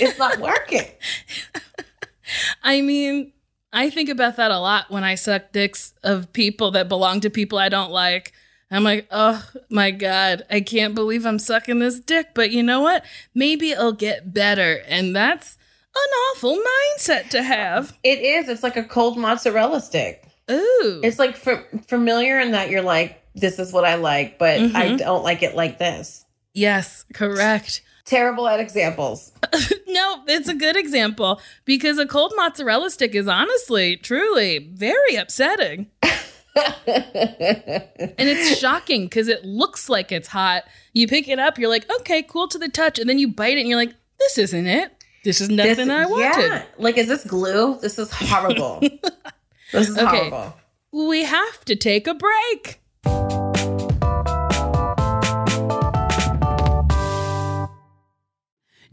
[0.00, 0.86] it's not working?
[2.62, 3.32] I mean,
[3.72, 7.30] I think about that a lot when I suck dicks of people that belong to
[7.30, 8.32] people I don't like.
[8.70, 12.28] I'm like, oh my God, I can't believe I'm sucking this dick.
[12.34, 13.04] But you know what?
[13.34, 14.82] Maybe it'll get better.
[14.88, 15.58] And that's
[15.94, 17.96] an awful mindset to have.
[18.02, 18.48] It is.
[18.48, 20.23] It's like a cold mozzarella stick.
[20.50, 21.00] Ooh.
[21.02, 24.76] It's like f- familiar in that you're like, this is what I like, but mm-hmm.
[24.76, 26.24] I don't like it like this.
[26.52, 29.32] Yes, correct terrible at examples.
[29.88, 35.90] no, it's a good example because a cold mozzarella stick is honestly, truly very upsetting.
[36.02, 36.12] and
[38.16, 40.64] it's shocking because it looks like it's hot.
[40.92, 42.98] You pick it up, you're like, okay, cool to the touch.
[42.98, 44.92] And then you bite it and you're like, this isn't it.
[45.24, 46.48] This is nothing this, I wanted.
[46.48, 46.64] Yeah.
[46.76, 47.78] Like, is this glue?
[47.80, 48.82] This is horrible.
[49.72, 50.30] this is okay.
[50.30, 50.54] horrible.
[50.92, 52.80] We have to take a break.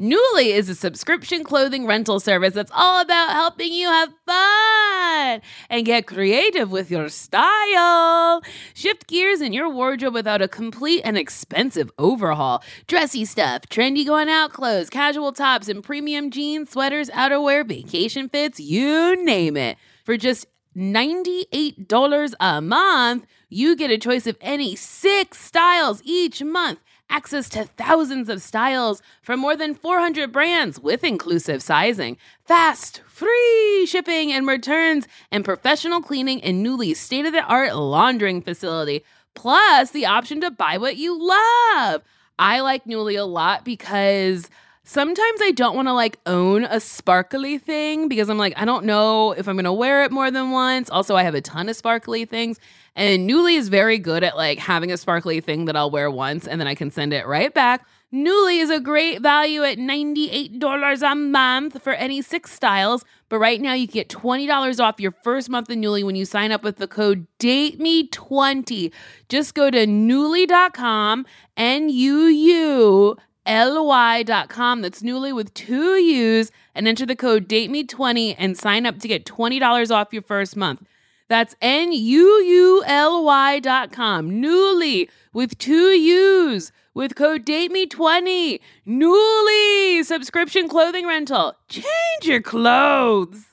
[0.02, 5.86] Nuuly is a subscription clothing rental service that's all about helping you have fun and
[5.86, 8.42] get creative with your style.
[8.74, 12.64] Shift gears in your wardrobe without a complete and expensive overhaul.
[12.88, 18.60] Dressy stuff, trendy going out clothes, casual tops, and premium jeans, sweaters, outerwear, vacation fits,
[18.60, 19.78] you name it.
[20.04, 26.80] For just $98 a month, you get a choice of any six styles each month
[27.12, 33.86] access to thousands of styles from more than 400 brands with inclusive sizing, fast, free
[33.86, 39.04] shipping and returns, and professional cleaning in Nuuly's state of the art laundering facility,
[39.36, 42.02] plus the option to buy what you love.
[42.40, 44.50] I like Nuuly a lot because
[44.92, 48.84] sometimes I don't want to like own a sparkly thing because I'm like, I don't
[48.84, 50.90] know if I'm going to wear it more than once.
[50.90, 52.60] Also, I have a ton of sparkly things.
[52.94, 56.46] And Nuuly is very good at like having a sparkly thing that I'll wear once
[56.46, 57.88] and then I can send it right back.
[58.14, 63.06] Nuuly is a great value at $98 a month for any six styles.
[63.30, 66.52] But right now, you get $20 off your first month of Nuuly when you sign
[66.52, 68.92] up with the code DATEME20.
[69.30, 71.26] Just go to Nuuly.com,
[71.56, 74.82] N U U L Y.com.
[74.82, 79.26] That's Nuuly with two U's, and enter the code DATEME20 and sign up to get
[79.26, 80.86] $20 off your first month.
[81.28, 84.30] That's N U U L Y dot com.
[84.32, 88.60] Nuuly with two U's with code DATEME20.
[88.86, 91.56] Nuuly subscription clothing rental.
[91.70, 91.86] Change
[92.24, 93.46] your clothes.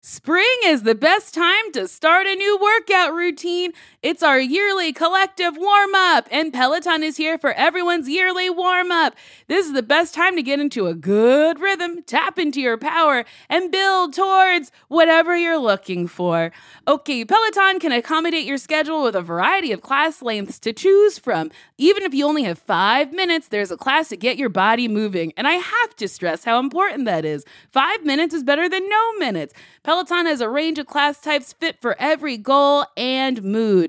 [0.00, 3.72] Spring is the best time to start a new workout routine.
[4.00, 9.16] It's our yearly collective warm up, and Peloton is here for everyone's yearly warm up.
[9.48, 13.24] This is the best time to get into a good rhythm, tap into your power,
[13.48, 16.52] and build towards whatever you're looking for.
[16.86, 21.50] Okay, Peloton can accommodate your schedule with a variety of class lengths to choose from.
[21.76, 25.32] Even if you only have five minutes, there's a class to get your body moving.
[25.36, 27.44] And I have to stress how important that is.
[27.72, 29.54] Five minutes is better than no minutes.
[29.82, 33.88] Peloton has a range of class types fit for every goal and mood.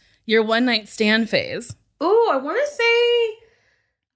[0.25, 1.75] Your one night stand phase.
[1.99, 3.45] Oh, I want to say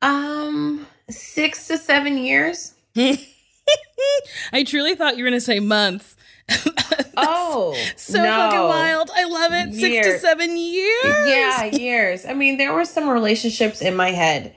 [0.02, 2.74] um six to seven years.
[4.54, 6.16] I truly thought you were going to say months.
[7.18, 8.30] oh, so no.
[8.30, 9.10] fucking wild.
[9.14, 9.74] I love it.
[9.74, 11.28] Six to seven years.
[11.28, 12.26] Yeah, years.
[12.26, 14.56] I mean, there were some relationships in my head,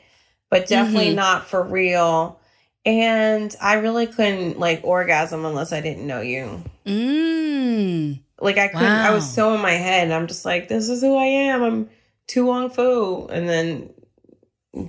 [0.51, 1.17] but definitely Mhm.
[1.17, 2.39] not for real.
[2.85, 6.63] And I really couldn't like orgasm unless I didn't know you.
[6.87, 8.21] Mm.
[8.41, 8.87] Like I couldn't.
[8.87, 10.05] I was so in my head.
[10.05, 11.63] and I'm just like, this is who I am.
[11.63, 11.91] I'm
[12.29, 13.27] To Wong Foo.
[13.27, 13.91] And then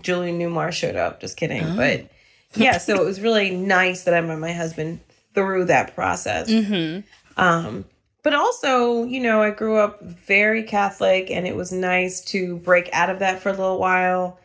[0.02, 1.20] Julie Newmar showed up.
[1.22, 1.64] Just kidding.
[1.64, 1.76] Oh.
[1.76, 2.08] But
[2.56, 5.00] yeah, so it was really nice that I met my husband
[5.34, 6.50] through that process.
[6.50, 7.02] Mm-hmm.
[7.42, 7.86] Um,
[8.24, 12.90] but also, you know, I grew up very Catholic and it was nice to break
[12.92, 14.40] out of that for a little while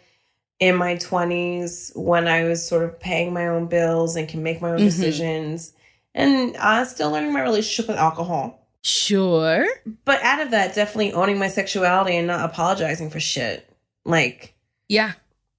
[0.60, 4.62] in my 20s when I was sort of paying my own bills and can make
[4.62, 4.84] my own Mhm.
[4.84, 5.72] decisions.
[6.14, 8.63] And I uh, still learning my relationship with alcohol.
[8.84, 9.66] Sure.
[10.04, 13.68] But out of that, definitely owning my sexuality and not apologizing for shit.
[14.04, 14.54] Like,
[14.88, 15.12] Yeah.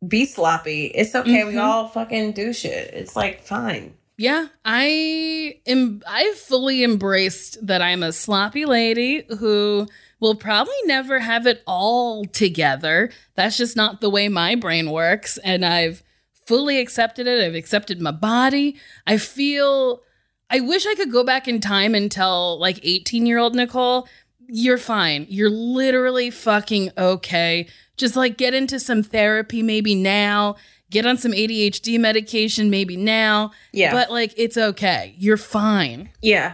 [0.07, 0.86] be sloppy.
[0.88, 1.43] It's okay.
[1.43, 1.63] We Mhm.
[1.63, 2.91] all fucking do shit.
[2.93, 3.95] It's like fine.
[4.17, 6.01] Yeah, I am.
[6.07, 9.88] I've fully embraced that I'm a sloppy lady who
[10.19, 13.09] will probably never have it all together.
[13.36, 16.03] That's just not the way my brain works, and I've
[16.45, 17.43] fully accepted it.
[17.43, 18.78] I've accepted my body.
[19.07, 20.01] I feel.
[20.50, 24.08] I wish I could go back in time and tell like 18 year old Nicole,
[24.48, 25.26] you're fine.
[25.30, 27.68] You're literally fucking okay.
[27.98, 30.56] Just like get into some therapy maybe now.
[30.91, 33.52] Get on some ADHD medication maybe now.
[33.72, 33.91] Yeah.
[33.91, 35.16] But like it's okay.
[35.18, 36.10] You're fine.
[36.22, 36.54] Yeah.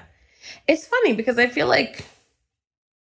[0.67, 2.05] It's funny because I feel like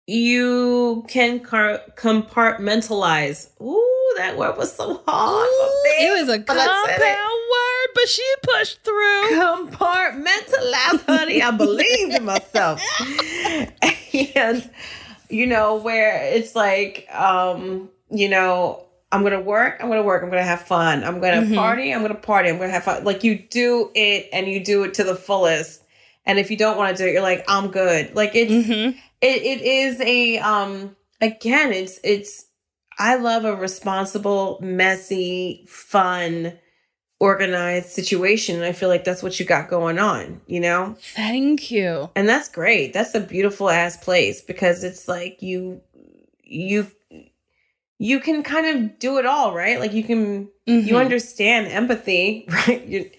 [0.07, 3.51] you can car- compartmentalize.
[3.61, 5.49] Ooh, that word was so hard.
[6.01, 7.01] it was a compound said it.
[7.01, 7.36] word,
[7.97, 9.31] but she pushed through.
[9.41, 11.43] Compartmentalize, honey.
[11.43, 12.83] I believed in myself.
[14.35, 14.71] and,
[15.29, 18.83] you know, where it's like, um, you know,
[19.13, 21.55] I'm gonna work, I'm gonna work, I'm gonna have fun, I'm gonna Mhm.
[21.57, 23.05] party, I'm gonna party, I'm gonna have fun.
[23.05, 25.83] Like you do it and you do it to the fullest.
[26.27, 28.15] And if you don't want to do it, you're like, I'm good.
[28.15, 28.99] Like it's Mm-hmm.
[29.23, 32.45] it, it is a um again it's it's
[32.99, 36.53] i love a responsible messy fun
[37.19, 41.71] organized situation and i feel like that's what you got going on you know Thank
[41.71, 42.11] you.
[42.15, 45.81] and that's great that's a beautiful ass place because it's like you
[46.43, 46.87] you
[47.99, 51.01] you can kind of do it all right like you can you Mhm.
[51.01, 53.11] understand empathy right you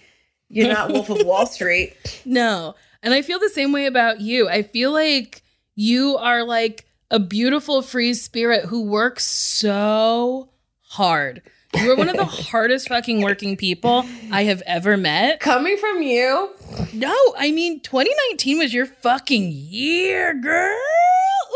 [0.49, 1.95] you're not wolf of wall street
[2.25, 2.75] No.
[3.03, 4.49] And I feel the same way about you.
[4.49, 5.43] I feel like
[5.75, 10.49] you are like a beautiful free spirit who works so
[10.81, 11.41] hard.
[11.75, 15.39] You are one of the hardest fucking working people I have ever met.
[15.39, 16.49] coming from you
[16.93, 20.77] No, I mean 2019 was your fucking year, girl.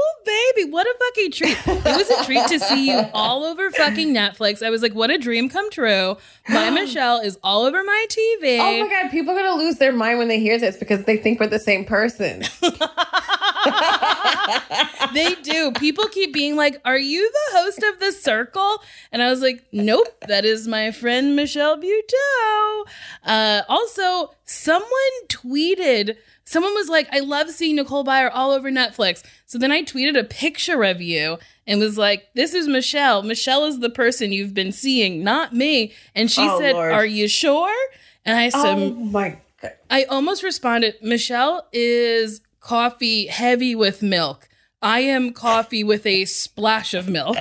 [0.03, 0.13] Oh
[0.55, 1.57] baby, what a fucking treat.
[1.67, 4.65] It was a treat to see you all over fucking Netflix.
[4.65, 6.17] I was like, what a dream come true.
[6.49, 8.59] My Michelle is all over my TV.
[8.59, 11.17] Oh my god, people are gonna lose their mind when they hear this because they
[11.17, 12.43] think we're the same person.
[15.13, 15.71] they do.
[15.73, 18.81] People keep being like, Are you the host of The Circle?
[19.11, 22.85] And I was like, Nope, that is my friend Michelle Buteau.
[23.23, 24.89] Uh, also, someone
[25.27, 26.17] tweeted,
[26.51, 29.23] someone was like, I love seeing Nicole Byer all over Netflix.
[29.45, 33.23] So then I tweeted a picture of you and was like, This is Michelle.
[33.23, 35.93] Michelle is the person you've been seeing, not me.
[36.13, 36.91] And she Oh, said, Lord.
[36.91, 37.73] Are you sure?
[38.25, 39.71] And I said, oh my god.
[39.89, 44.47] I almost responded, Michelle is coffee heavy with milk.
[44.83, 47.37] I am coffee with a splash of milk.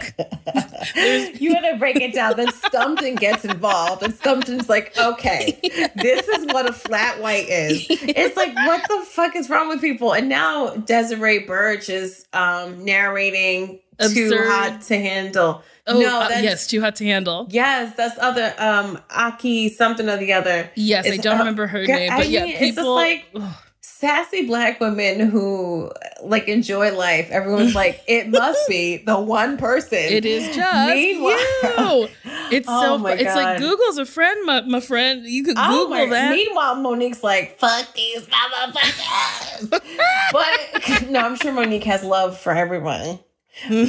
[1.38, 2.36] You had to break it down.
[2.36, 5.58] Then Stumptown gets involved, and Stumptown's like, "Okay,
[5.96, 9.80] this is what a flat white is." It's like, what the fuck is wrong with
[9.80, 10.12] people?
[10.12, 16.66] And now Desiree Burch is um, narrating "Too Hot to Handle." Oh, no, uh, yes,
[16.68, 17.48] too hot to handle.
[17.50, 20.70] yes, that's other um, Aki something or the other.
[20.76, 22.94] Yes, I don't uh, remember her name, I but yeah, mean, it's just people.
[22.94, 23.54] like- Ugh.
[24.00, 25.90] Sassy black women who
[26.22, 27.28] like enjoy life.
[27.30, 29.98] Everyone's like, it must be the one person.
[29.98, 32.08] it is just Meanwhile- you.
[32.52, 33.06] It's Oh so.
[33.06, 35.24] it's like Google's a friend, my, my friend.
[35.24, 36.32] You could Oh Google my- that.
[36.32, 39.70] Meanwhile, Monique's like, fuck these motherfuckers.
[40.32, 43.20] but no, I'm sure Monique has love for everyone.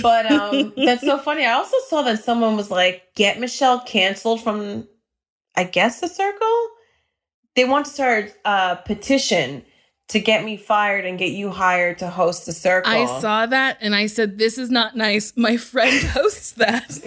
[0.02, 1.46] But um that's so funny.
[1.46, 4.88] I also saw that someone was like, get Michelle canceled from
[5.56, 6.68] I guess the circle.
[7.56, 9.64] They want to start a petition
[10.12, 12.92] to get me fired and get you hired to host the circle.
[12.92, 16.92] I saw that and I said, "This is not nice." My friend hosts that.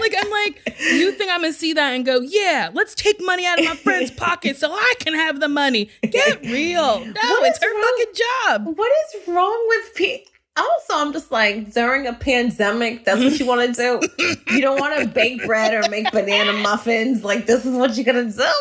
[0.00, 3.46] like I'm like, you think I'm gonna see that and go, "Yeah, let's take money
[3.46, 7.04] out of my friend's pocket so I can have the money." Get real.
[7.04, 8.14] No, it's her wrong- fucking
[8.66, 8.76] job.
[8.78, 10.30] What is wrong with people?
[10.56, 14.54] Also, I'm just like during a pandemic, that's what you want to do.
[14.54, 17.24] you don't want to bake bread or make banana muffins.
[17.24, 18.52] Like this is what you're gonna do.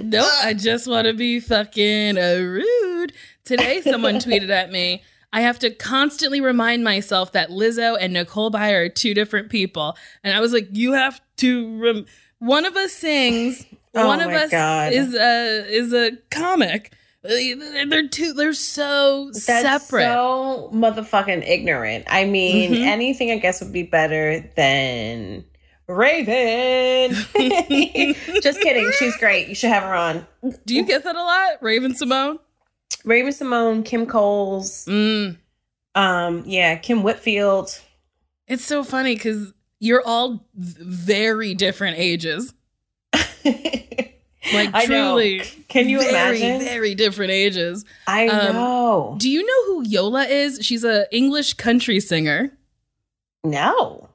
[0.00, 3.12] Nope, I just want to be fucking rude.
[3.44, 5.02] Today, someone tweeted at me.
[5.32, 9.96] I have to constantly remind myself that Lizzo and Nicole Byer are two different people,
[10.24, 12.06] and I was like, "You have to." Rem-
[12.40, 13.64] one of us sings.
[13.92, 14.92] Oh one of us God.
[14.92, 16.92] is a is a comic.
[17.24, 18.32] They're two.
[18.34, 20.04] They're so That's separate.
[20.04, 22.04] so motherfucking ignorant.
[22.08, 22.86] I mean, Mhm.
[22.86, 25.44] anything I guess would be better than
[25.90, 27.12] Raven.
[28.42, 28.90] just kidding.
[28.98, 29.48] She's great.
[29.48, 30.26] You should have her on.
[30.66, 32.38] Do you get that a lot, Raven-Symoné?
[33.04, 35.36] Raven Simone, Kim Coles, Mm.
[35.94, 37.38] um, yeah, Kym Whitley.
[38.46, 42.52] It's so funny because you're all very different ages.
[44.52, 45.12] Like I know.
[45.12, 45.42] truly.
[45.68, 46.10] Can you very,
[46.40, 46.60] imagine?
[46.66, 47.84] Very different ages.
[48.08, 49.14] I Um, know.
[49.18, 50.58] Do you know who Yola is?
[50.62, 52.50] She's a English country singer.
[53.44, 54.09] no.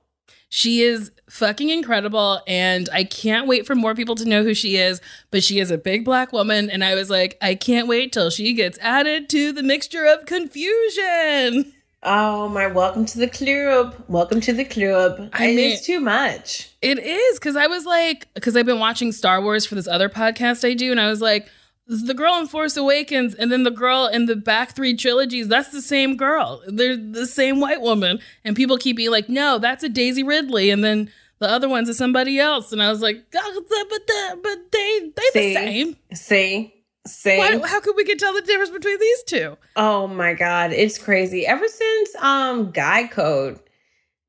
[0.50, 4.78] She is fucking incredible, and I can't wait for more people to know who she
[4.78, 5.02] is.
[5.32, 8.30] But she is a big black woman, and I was like, I can't wait till
[8.30, 11.74] she gets added to the mixture of confusion.
[12.04, 12.68] Oh my!
[12.68, 13.96] Welcome to the club.
[14.08, 15.30] Welcome to the club.
[15.34, 16.70] I mean- is too much.
[16.82, 20.08] It is because I was like, because I've been watching Star Wars for this other
[20.08, 21.50] podcast I do, and I was like,
[21.88, 25.69] the girl in Force Awakens and then the girl in the back three trilogies, that's
[25.69, 26.61] the same girl.
[26.67, 28.19] They're the same white woman.
[28.43, 30.69] And people keep being like, no, that's a Daisy Ridley.
[30.71, 32.71] And then the other one's a somebody else.
[32.71, 35.53] And I was like, oh, but, the, but they, they See?
[35.53, 35.97] the same.
[36.13, 36.73] See,
[37.05, 37.38] see.
[37.38, 39.57] Why, how could we can tell the difference between these two?
[39.75, 41.45] Oh my god, it's crazy.
[41.45, 43.59] Ever since um Guy Code,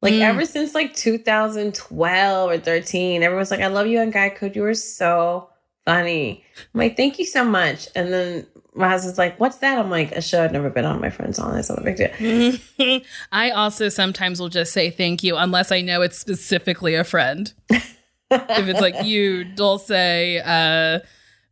[0.03, 0.21] like Mm.
[0.21, 4.55] ever since like 2012 or 13, everyone's like, "I love you on Guy Code.
[4.55, 5.49] You were so
[5.87, 9.89] funny." I'm like, "Thank you so much." And then my husband's like, "What's that?" I'm
[9.91, 11.01] like, "A show I've never been on.
[11.01, 11.57] My friends on.
[11.57, 13.01] It's not a big deal."
[13.33, 17.51] I also sometimes will just say thank you unless I know it's specifically a friend.
[17.71, 20.99] if it's like you, Dulce, uh,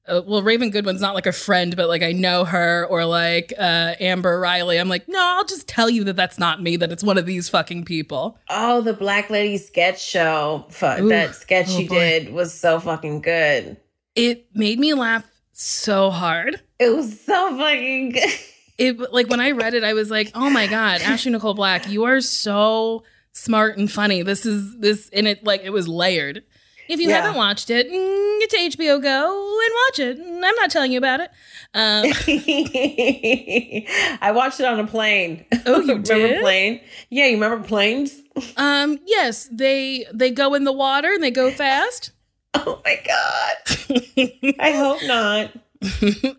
[0.06, 3.54] uh, well, Raven Goodwin's not like a friend, but like I know her, or like
[3.58, 4.78] uh, Amber Riley.
[4.78, 6.76] I'm like, no, I'll just tell you that that's not me.
[6.76, 8.38] That it's one of these fucking people.
[8.50, 10.66] Oh, the Black Lady sketch show.
[10.68, 11.94] Fu- that sketch Oh, she boy.
[11.94, 13.78] did was so fucking good.
[14.14, 16.60] It made me laugh so hard.
[16.78, 18.30] It was so fucking good.
[18.76, 21.88] It like when I read it, I was like, oh my god, Ashley Nicole Black,
[21.88, 24.22] you are so smart and funny.
[24.22, 26.42] This is this, and it like it was layered.
[26.88, 27.22] If you Yeah.
[27.22, 30.18] haven't watched it, mm, get to HBO Go and watch it.
[30.20, 31.30] I'm not telling you about it.
[31.72, 32.04] Um,
[34.20, 35.44] I watched it on a plane.
[35.66, 36.40] Oh, you remember did?
[36.42, 36.80] plane?
[37.10, 38.20] Yeah, you remember planes?
[38.56, 42.10] um, yes, they they go in the water and they go fast.
[42.66, 44.56] Oh my god!
[44.60, 45.50] I hope not.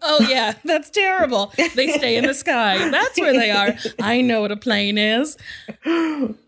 [0.01, 1.51] oh yeah, that's terrible.
[1.75, 2.89] They stay in the sky.
[2.89, 3.75] That's where they are.
[3.99, 5.37] I know what a plane is.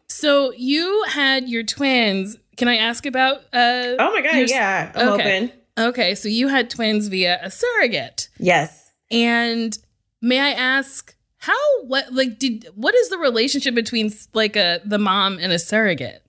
[0.08, 2.38] So you had your twins.
[2.56, 3.38] Can I ask about?
[3.54, 4.36] Uh, Oh my god!
[4.36, 5.38] You're yeah, I'm okay.
[5.38, 5.52] open.
[5.90, 8.92] okay, so you had twins via a surrogate, Yes.
[9.12, 9.78] and
[10.22, 11.60] may I ask how?
[11.84, 12.68] What like did?
[12.76, 16.24] What is the relationship between like a the mom and a surrogate?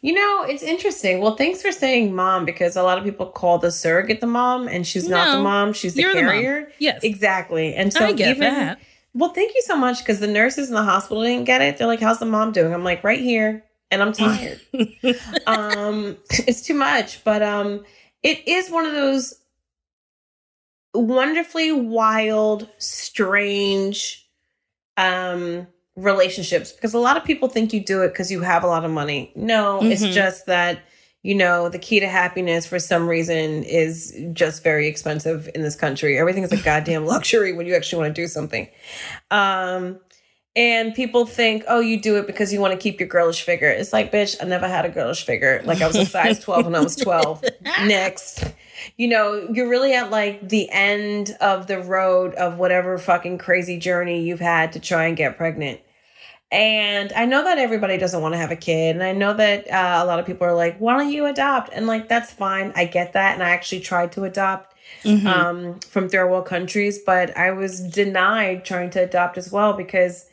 [0.00, 1.20] You know, it's interesting.
[1.20, 4.68] Well, thanks for saying mom because a lot of people call the surrogate the mom,
[4.68, 5.72] and she's not the mom.
[5.72, 6.72] She's the You're the carrier.
[6.78, 7.74] Yes, Exactly.
[7.74, 8.78] And so I get even that.
[9.14, 11.76] well, thank you so much because the nurses in the hospital didn't get it.
[11.76, 14.60] They're like, "How's the mom doing?" I'm like, "Right here," and I'm tired.
[15.46, 17.84] um, it's too much, but um,
[18.22, 19.34] it is one of those
[20.94, 24.20] wonderfully wild, strange
[24.96, 25.66] um
[25.96, 28.84] relationships because a lot of people think you do it because you have a lot
[28.84, 29.30] of money.
[29.36, 30.12] No, it's Mhm.
[30.12, 30.80] just that
[31.22, 35.76] you know the key to happiness for some reason is just very expensive in this
[35.76, 36.18] country.
[36.18, 38.68] Everything is a goddamn luxury when you actually want to do something.
[39.30, 40.00] Um
[40.56, 43.68] and people think, oh, you do it because you want to keep your girlish figure.
[43.68, 45.60] It's like, bitch, I never had a girlish figure.
[45.64, 47.42] Like I was a size 12 when I was 12.
[47.86, 48.44] Next.
[48.96, 53.78] You know, you're really at like the end of the road of whatever fucking crazy
[53.80, 55.80] journey you've had to try and get pregnant.
[56.54, 58.94] And I know that everybody doesn't want to have a kid.
[58.94, 61.70] And I know that uh, a lot of people are like, why don't you adopt?
[61.72, 62.72] And like, that's fine.
[62.76, 63.34] I get that.
[63.34, 64.70] And I actually tried to adopt
[65.02, 65.26] Mhm.
[65.26, 70.26] um, from third world countries, but I was denied trying to adopt as well because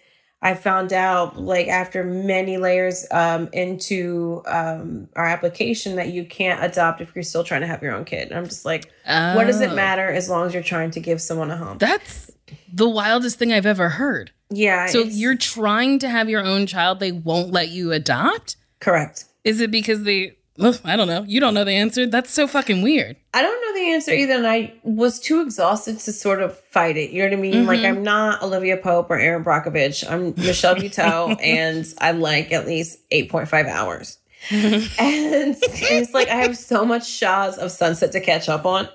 [0.43, 6.63] I found out, like after many layers um, into um, our application, that you can't
[6.63, 8.29] adopt if you're still trying to have your own kid.
[8.29, 9.75] And I'm just like, what does it Oh.
[9.75, 11.77] matter as long as you're trying to give someone a home?
[11.79, 12.29] That's
[12.71, 14.31] the wildest thing I've ever heard.
[14.51, 14.85] Yeah.
[14.87, 18.57] So it's- you're trying to have your own child, they won't let you adopt?
[18.79, 19.25] correct.
[19.43, 20.35] Is it because they
[20.83, 21.23] I don't know.
[21.27, 22.05] You don't know the answer.
[22.05, 23.15] That's so fucking weird.
[23.33, 26.97] I don't know the answer either, and I was too exhausted to sort of fight
[26.97, 27.09] it.
[27.09, 27.65] You know what I mean?
[27.65, 27.85] Like Mhm.
[27.87, 30.07] I'm not Olivia Pope or Erin Brockovich.
[30.07, 34.17] I'm Michelle Buteau, and I like at least eight point five hours.
[34.51, 38.87] and it's like I have so much Shahs of Sunset to catch up on.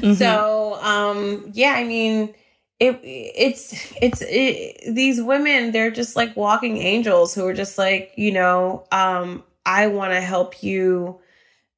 [0.00, 0.16] Mhm.
[0.16, 2.34] So, um, yeah, I mean,
[2.82, 5.72] it it's it's it, these women.
[5.72, 10.20] They're just like walking angels who are just like you know, um, I want to
[10.20, 11.20] help you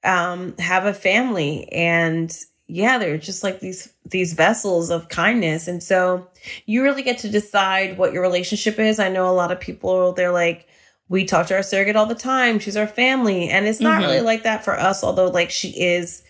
[0.02, 2.34] um, have a family, and
[2.66, 6.26] yeah, they're just like these these vessels of kindness, and so
[6.66, 8.98] you really get to decide what your relationship is.
[8.98, 10.66] I know a lot of people they're like.
[11.10, 12.58] We talk to our surrogate all the time.
[12.58, 13.50] She's our family.
[13.50, 14.06] And it's not Mhm.
[14.06, 16.22] really like that for us, although like she is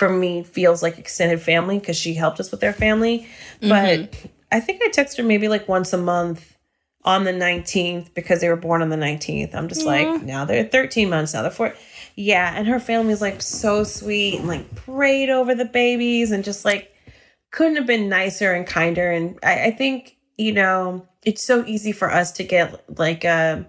[0.00, 3.28] for me feels like extended family because she helped us with their family.
[3.60, 4.08] But Mhm.
[4.50, 6.56] I think I text her maybe like once a month
[7.04, 9.54] on the 19th because they were born on the 19th.
[9.54, 9.90] I'm just Aw.
[9.90, 11.74] like, now they're 13 months, now they're four.
[12.16, 16.42] Yeah, and her family is like so sweet and like prayed over the babies and
[16.42, 16.94] just like
[17.50, 19.10] couldn't have been nicer and kinder.
[19.10, 23.66] And I, I think, you know, it's so easy for us to get like a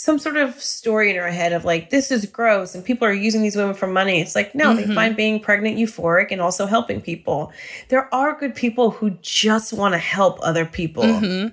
[0.00, 3.12] some sort of story in our head of like this is gross and people are
[3.12, 4.18] using these women for money.
[4.18, 4.88] It's like no mm-hmm.
[4.88, 7.52] they find being pregnant euphoric and also helping people.
[7.88, 11.02] There are good people who just want to help other people.
[11.02, 11.48] Mm-hmm.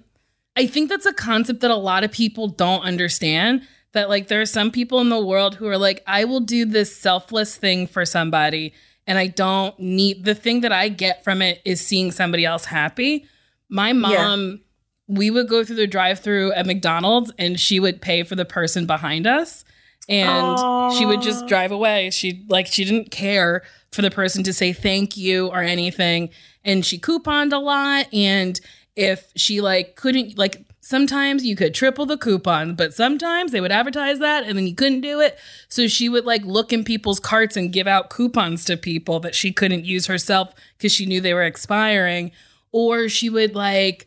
[0.56, 4.40] i think that's a concept that a lot of people don't understand that like there
[4.40, 7.86] are some people in the world who are like i will do this selfless thing
[7.86, 8.74] for somebody
[9.06, 12.66] and i don't need the thing that i get from it is seeing somebody else
[12.66, 13.26] happy.
[13.70, 14.67] My mom yeah
[15.08, 18.46] we would go through the drive through at McDonald's and she would pay for the
[18.46, 19.64] person behind us.
[20.10, 20.98] And Aww.
[20.98, 22.10] she would just drive away.
[22.12, 26.30] She like she didn't care for the person to say thank you or anything.
[26.64, 28.14] And she couponed a lot.
[28.14, 28.60] And
[28.96, 33.74] if she like couldn't like sometimes you could triple the coupon but sometimes they would
[33.74, 35.38] advertise that and then you couldn't do it.
[35.68, 39.36] So she would like look in people's carts and give out coupons to people that
[39.36, 42.32] she couldn't use herself because she knew they were expiring.
[42.72, 44.07] Or she would like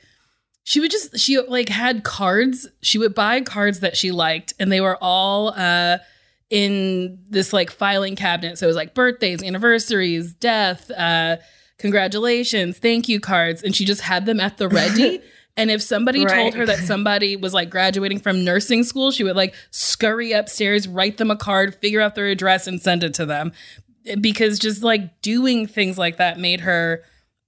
[0.70, 2.68] she would just she like had cards.
[2.80, 5.98] She would buy cards that she liked and they were all uh
[6.48, 8.56] in this like filing cabinet.
[8.56, 11.38] So it was like birthdays anniversaries death uh
[11.78, 13.64] congratulations thank you cards.
[13.64, 15.20] And she just had them at the ready.
[15.56, 16.34] And if somebody right.
[16.34, 20.86] told her that somebody was like graduating from nursing school she would like scurry upstairs
[20.86, 23.52] write them a card figure out their address and send it to them.
[24.20, 27.02] Because just like doing things like that made her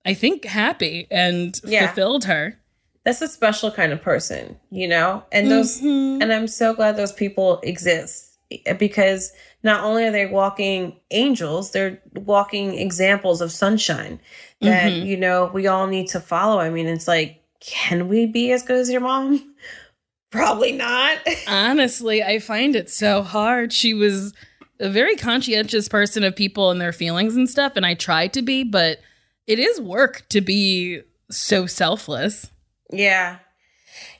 [0.04, 1.86] i think happy and yeah.
[1.86, 2.58] fulfilled her
[3.04, 5.24] that's a special kind of person, you know?
[5.32, 6.22] And those mm-hmm.
[6.22, 8.38] and I'm so glad those people exist
[8.78, 9.32] because
[9.62, 14.20] not only are they walking angels, they're walking examples of sunshine
[14.60, 15.06] that, mm-hmm.
[15.06, 16.60] you know, we all need to follow.
[16.60, 19.54] I mean, it's like, can we be as good as your mom?
[20.30, 21.18] Probably not.
[21.46, 23.72] Honestly, I find it so hard.
[23.72, 24.32] She was
[24.80, 28.42] a very conscientious person of people and their feelings and stuff, and I try to
[28.42, 29.00] be, but
[29.46, 32.50] it is work to be so selfless.
[32.92, 33.38] Yeah.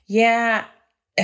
[0.07, 0.65] Yeah.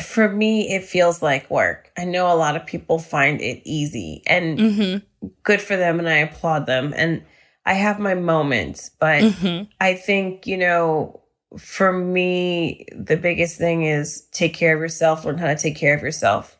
[0.05, 1.91] For me, it feels like work.
[1.97, 5.29] I know a lot of people find it easy and mm-hmm.
[5.43, 6.93] good for them, and I applaud them.
[6.95, 7.25] And
[7.65, 9.65] I have my moments, but mm-hmm.
[9.81, 11.23] I think, you know,
[11.57, 15.95] for me, the biggest thing is take care of yourself, learn how to take care
[15.95, 16.59] of yourself,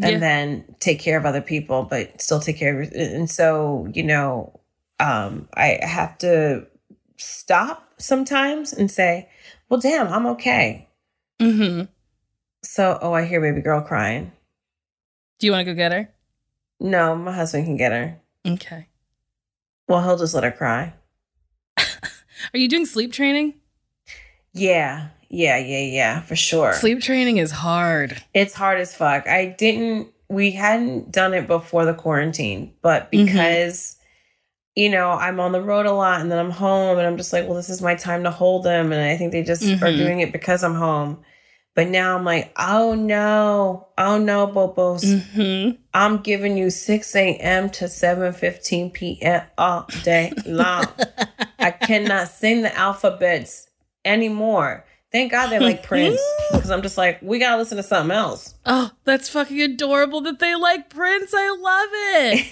[0.00, 0.18] and yeah.
[0.18, 2.92] then take care of other people, but still take care of.
[2.92, 4.60] And so, you know,
[5.00, 6.66] um, I have to
[7.16, 9.28] stop sometimes and say,
[9.68, 10.88] well, damn, I'm okay.
[11.40, 11.84] Mm-hmm.
[12.62, 14.32] So, oh, I hear baby girl crying.
[15.38, 16.08] Do you want to go get her?
[16.80, 18.20] No, my husband can get her.
[18.46, 18.86] Okay.
[19.88, 20.94] Well, he'll just let her cry.
[21.78, 23.54] Are you doing sleep training?
[24.52, 26.72] Yeah, yeah, yeah, yeah, for sure.
[26.72, 28.22] Sleep training is hard.
[28.34, 29.28] It's hard as fuck.
[29.28, 33.26] I didn't, we hadn't done it before the quarantine, but mm-hmm.
[33.26, 33.95] because
[34.76, 37.32] you know, I'm on the road a lot and then I'm home and I'm just
[37.32, 38.92] like, well, this is my time to hold them.
[38.92, 39.82] And I think they just mm-hmm.
[39.82, 41.24] are doing it because I'm home.
[41.74, 45.04] But now I'm like, oh no, oh no, Bobos.
[45.04, 45.76] Mm-hmm.
[45.94, 47.70] I'm giving you 6 a.m.
[47.70, 49.42] to 7 15 p.m.
[49.56, 50.86] all day long.
[51.58, 53.68] I cannot sing the alphabets
[54.04, 54.84] anymore.
[55.10, 56.20] Thank God they like Prince
[56.52, 58.54] because I'm just like, we gotta listen to something else.
[58.66, 61.32] Oh, that's fucking adorable that they like Prince.
[61.34, 61.88] I love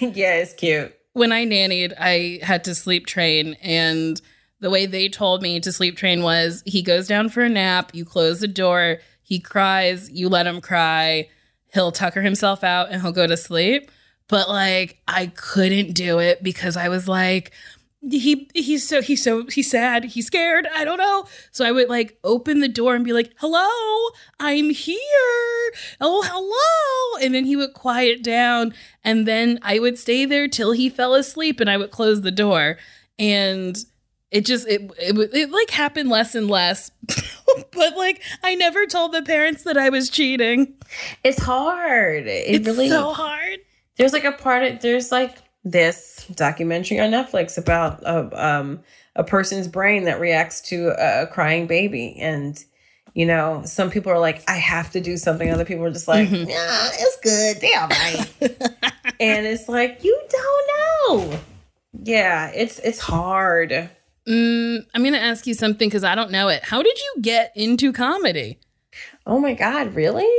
[0.01, 0.15] it.
[0.15, 4.21] yeah, it's cute when I nannied, I had to sleep train and
[4.59, 7.91] the way they told me to sleep train was he goes down for a nap,
[7.93, 11.29] you close the door, he cries, you let him cry,
[11.73, 13.91] he'll tucker himself out and he'll go to sleep.
[14.27, 17.53] But like I couldn't do it because I was like,
[18.01, 21.25] he he's so he's so he's sad he's scared i don't know.
[21.51, 23.67] So i would like open the door and be like hello
[24.39, 25.71] i'm here.
[25.99, 27.23] Oh hello.
[27.23, 28.73] And then he would quiet down
[29.03, 32.31] and then i would stay there till he fell asleep and i would close the
[32.31, 32.77] door.
[33.17, 33.77] And
[34.31, 36.91] it just it it, it like happened less and less.
[37.71, 40.75] But like i never told the parents that i was cheating.
[41.23, 42.27] It's hard.
[42.27, 43.59] It it's really so hard.
[43.97, 48.79] There's like a part of there's like this documentary on Netflix about a, um,
[49.15, 52.15] a person's brain that reacts to a crying baby.
[52.19, 52.63] And,
[53.15, 55.49] you know, some people are like, I have to do something.
[55.49, 56.47] Other people are just like, mm-hmm.
[56.47, 57.61] yeah, it's good.
[57.61, 58.31] They all right.
[59.19, 61.39] and it's like, you don't know.
[62.03, 63.89] Yeah, it's it's hard.
[64.27, 66.63] Mm, I'm going to ask you something because I don't know it.
[66.63, 68.59] How did you get into comedy?
[69.25, 70.29] Oh my God, really?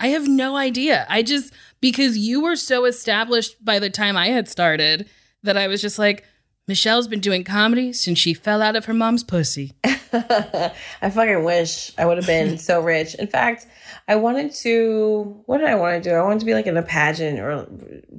[0.00, 1.06] I have no idea.
[1.08, 1.52] I just
[1.84, 5.06] because you were so established by the time I had started
[5.42, 6.24] that I was just like,
[6.66, 9.72] Michelle's been doing comedy since she fell out of her mom's pussy.
[9.84, 10.72] I
[11.12, 13.14] fucking wish I would have been so rich.
[13.16, 13.66] In fact,
[14.08, 16.16] I wanted to, what did I want to do?
[16.16, 17.68] I wanted to be like in a pageant or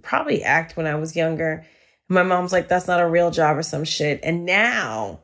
[0.03, 1.66] probably act when I was younger.
[2.07, 4.20] My mom's like, that's not a real job or some shit.
[4.22, 5.22] And now,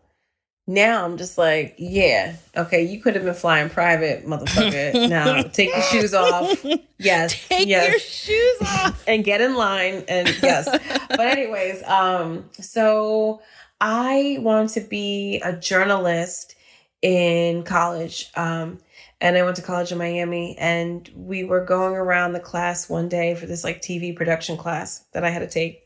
[0.67, 5.09] now I'm just like, yeah, okay, you could have been flying private, motherfucker.
[5.09, 6.63] now take your shoes off.
[6.97, 7.47] Yes.
[7.47, 7.89] Take yes.
[7.89, 9.03] your shoes off.
[9.07, 10.03] and get in line.
[10.07, 10.69] And yes.
[11.09, 13.41] but anyways, um, so
[13.79, 16.55] I wanted to be a journalist
[17.01, 18.29] in college.
[18.35, 18.79] Um,
[19.19, 23.09] and I went to college in Miami and we were going around the class one
[23.09, 25.81] day for this like TV production class that I had to take.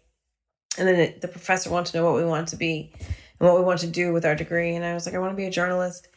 [0.78, 2.92] And then the professor wanted to know what we wanted to be
[3.46, 4.76] and what we wanted to do with our degree.
[4.76, 6.08] And I was like, I want to be a journalist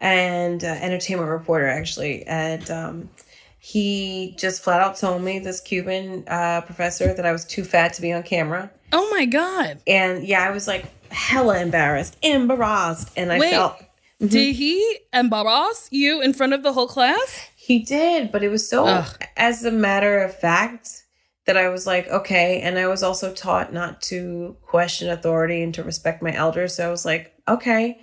[0.00, 2.24] and uh, entertainment reporter, actually.
[2.26, 3.10] And um,
[3.58, 7.92] he just flat out told me, this Cuban uh, professor, that I was too fat
[7.94, 8.70] to be on camera.
[8.92, 9.80] Oh my God.
[9.86, 13.10] And yeah, I was like hella embarrassed, embarrassed.
[13.16, 13.50] And I Wait.
[13.50, 13.76] felt
[14.18, 17.42] Did he embarrass you in front of the whole class?
[17.56, 19.24] He did, but it was so, Ugh.
[19.36, 21.04] as a matter of fact,
[21.50, 22.60] that I was like, okay.
[22.60, 26.76] And I was also taught not to question authority and to respect my elders.
[26.76, 28.00] So I was like, okay.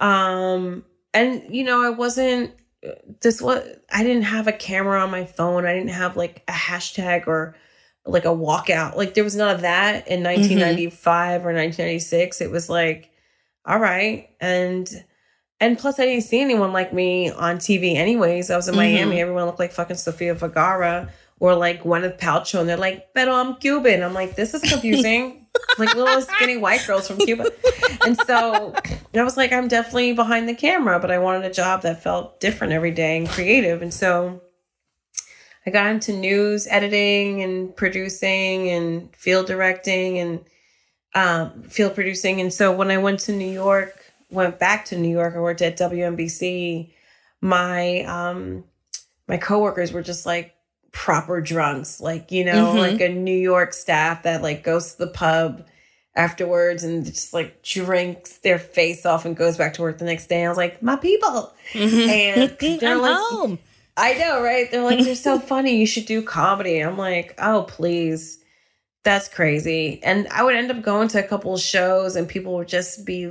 [0.00, 2.52] Um, and you know, I wasn't
[3.22, 5.64] this was I didn't have a camera on my phone.
[5.64, 7.56] I didn't have like a hashtag or
[8.04, 8.96] like a walkout.
[8.96, 12.42] Like there was none of that in 1995 or 1996.
[12.42, 13.10] It was like,
[13.64, 14.28] all right.
[14.42, 14.86] And
[15.58, 18.50] and plus I didn't see anyone like me on TV anyways.
[18.50, 19.22] I was in Miami.
[19.22, 21.10] Everyone looked like fucking Sofia Vergara
[21.40, 22.60] or like Gwyneth Paltrow.
[22.60, 24.02] And they're like, but I'm Cuban.
[24.02, 25.46] I'm like, this is confusing.
[25.78, 27.50] like little skinny white girls from Cuba.
[28.04, 28.74] And so
[29.14, 32.40] I was like, I'm definitely behind the camera, but I wanted a job that felt
[32.40, 33.82] different every day and creative.
[33.82, 34.42] And so
[35.66, 40.44] I got into news editing and producing and field directing and
[41.14, 42.40] um, field producing.
[42.40, 43.98] And so when I went to New York,
[44.30, 46.92] went back to New York, I worked at WNBC.
[47.40, 48.64] My um,
[49.28, 50.53] my coworkers were just like
[50.94, 52.78] proper drunks, like you know, Mhm.
[52.78, 55.66] like a New York staff that like goes to the pub
[56.16, 60.28] afterwards and just like drinks their face off and goes back to work the next
[60.28, 60.46] day.
[60.46, 61.52] I was like, my people.
[61.74, 63.58] And they're I'm like, home.
[63.96, 64.70] I know, right?
[64.70, 65.76] They're like, you're so funny.
[65.76, 66.78] You should do comedy.
[66.78, 68.38] I'm like, oh, please.
[69.02, 70.00] That's crazy.
[70.04, 73.04] And I would end up going to a couple of shows and people would just
[73.04, 73.30] be,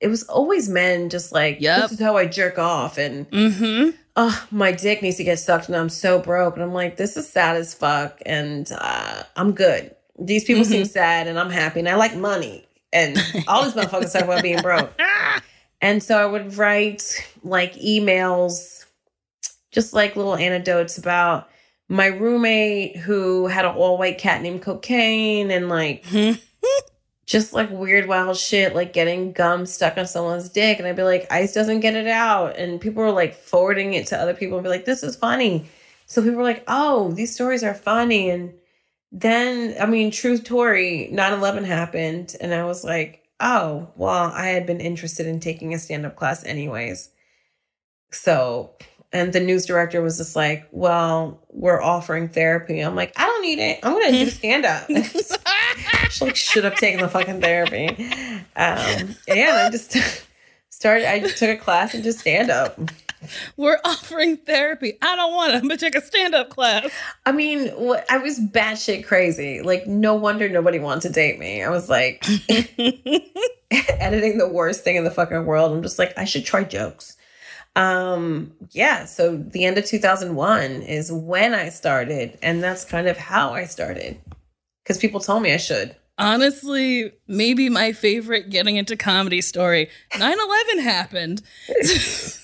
[0.00, 1.80] it was always men just like, Yep.
[1.82, 2.98] this is how I jerk off.
[2.98, 3.90] And, Mm-hmm.
[4.16, 6.54] oh, my dick needs to get sucked and I'm so broke.
[6.54, 8.20] And I'm like, this is sad as fuck.
[8.26, 9.94] And uh, I'm good.
[10.18, 12.66] These people seem sad and I'm happy and I like money.
[12.92, 13.16] And
[13.48, 14.92] all these motherfuckers talk about being broke.
[15.82, 17.04] And so I would write
[17.44, 18.86] like emails,
[19.72, 21.50] just like little anecdotes about
[21.90, 26.02] my roommate who had an all white cat named Cocaine and like
[27.26, 30.78] just like weird wild shit, like getting gum stuck on someone's dick.
[30.78, 32.56] And I'd be like, Ice doesn't get it out.
[32.56, 35.68] And people were like forwarding it to other people and be like, this is funny.
[36.06, 38.30] So people were like, oh, these stories are funny.
[38.30, 38.54] And
[39.10, 42.36] then, I mean, true story, 9 11 happened.
[42.40, 46.14] And I was like, oh, well, I had been interested in taking a stand up
[46.14, 47.10] class anyways.
[48.12, 48.70] So,
[49.12, 52.80] and the news director was just like, well, we're offering therapy.
[52.80, 53.80] I'm like, I don't need it.
[53.82, 54.64] I'm to do stand
[56.22, 56.36] up.
[56.36, 57.88] Should have taken the fucking therapy.
[58.56, 59.96] Um, yeah, I just
[60.70, 61.08] started.
[61.08, 62.78] I just took a class and just stand up.
[63.56, 64.98] We're offering therapy.
[65.00, 65.56] I don't want it.
[65.56, 66.90] I'm gonna take a stand-up class.
[67.24, 69.62] I mean, what, I was batshit crazy.
[69.62, 71.62] Like, no wonder nobody wanted to date me.
[71.62, 72.24] I was like
[73.70, 75.72] editing the worst thing in the fucking world.
[75.72, 77.16] I'm just like, I should try jokes.
[77.74, 79.04] Um, yeah.
[79.04, 83.64] So the end of 2001 is when I started, and that's kind of how I
[83.64, 84.18] started
[84.82, 85.96] because people told me I should.
[86.18, 89.88] Honestly, maybe my favorite getting into comedy story.
[90.12, 91.42] 9-11 happened.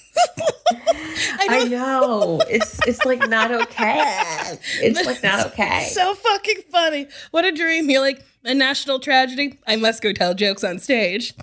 [1.38, 2.42] I I know.
[2.48, 4.58] It's it's like not okay.
[4.74, 5.88] It's like not okay.
[5.90, 7.06] So fucking funny.
[7.30, 7.88] What a dream.
[7.88, 9.58] You're like, a national tragedy.
[9.66, 11.34] I must go tell jokes on stage.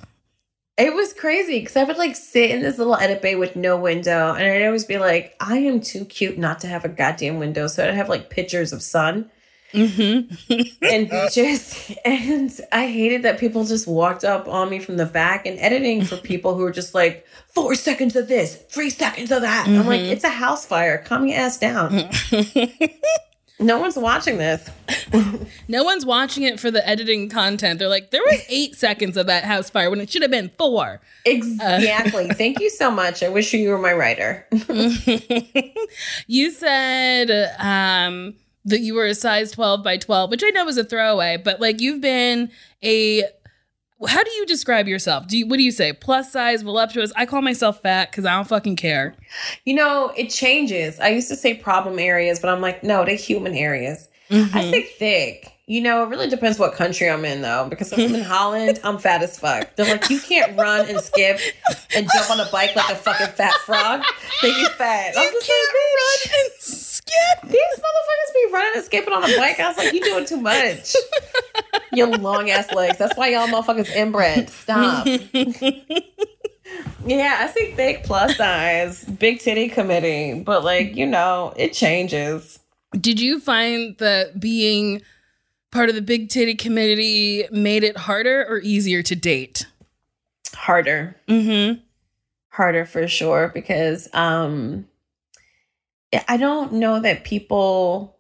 [0.78, 3.76] It was crazy because I would like sit in this little edit bay with no
[3.76, 7.38] window, and I'd always be like, "I am too cute not to have a goddamn
[7.40, 9.30] window." So I'd have like pictures of sun
[9.74, 10.84] Mm-hmm.
[10.86, 15.46] and beaches, and I hated that people just walked up on me from the back
[15.46, 19.42] and editing for people who were just like four seconds of this, three seconds of
[19.44, 19.68] that.
[19.68, 20.12] I'm like, Mhm.
[20.12, 20.98] it's a house fire.
[21.00, 22.10] Calm your ass down.
[23.62, 24.70] No one's watching this.
[25.68, 27.78] no one's watching it for the editing content.
[27.78, 30.50] They're like, there was eight seconds of that house fire when it should have been
[30.58, 31.02] four.
[31.26, 32.30] Exactly.
[32.30, 33.22] Thank you so much.
[33.22, 34.48] I wish you were my writer.
[36.28, 38.36] you said um,
[38.66, 41.60] that you were a size 12 by 12, which I know was a throwaway, but
[41.60, 42.52] like you've been
[42.84, 43.24] a
[44.08, 45.28] how do you describe yourself?
[45.28, 45.92] Do you what do you say?
[45.94, 47.12] Plus size, voluptuous?
[47.16, 49.16] I call myself fat because I don't fucking care.
[49.66, 51.00] You know, it changes.
[51.00, 54.08] I used to say problem areas, but I'm like, no, they're human areas.
[54.30, 54.58] Mm-hmm.
[54.58, 55.54] I say thick.
[55.66, 58.80] You know, it really depends what country I'm in though, because if I'm in Holland,
[58.84, 59.76] I'm fat as fuck.
[59.76, 61.40] They're like, you can't run and skip
[61.96, 64.02] and jump on a bike like a fucking fat frog.
[64.42, 65.14] Then you fat.
[65.14, 66.52] You I'm can't like, run and.
[67.44, 69.60] These motherfuckers be running and skipping on a bike.
[69.60, 70.96] I was like, you doing too much.
[71.94, 72.98] Your long ass legs.
[72.98, 74.50] That's why y'all motherfuckers inbred.
[74.50, 75.06] Stop.
[77.06, 82.60] yeah, I see thick plus size, big titty committee, but like, you know, it changes.
[83.00, 85.02] Did you find that being
[85.72, 89.68] part of the big titty community made it harder or easier to date?
[90.54, 91.16] Harder.
[91.28, 91.80] Mm-hmm.
[92.50, 94.86] Harder for sure because um
[96.28, 98.18] I don't know that people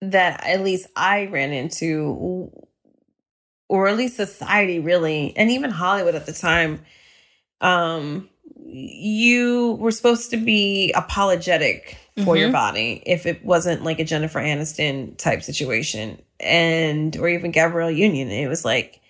[0.00, 2.50] that at least I ran into
[3.68, 6.84] or at least society really and even Hollywood at the time
[7.60, 8.28] um
[8.66, 12.36] you were supposed to be apologetic for mm-hmm.
[12.36, 17.90] your body if it wasn't like a Jennifer Aniston type situation and or even Gabrielle
[17.90, 18.30] Union.
[18.30, 19.00] It was like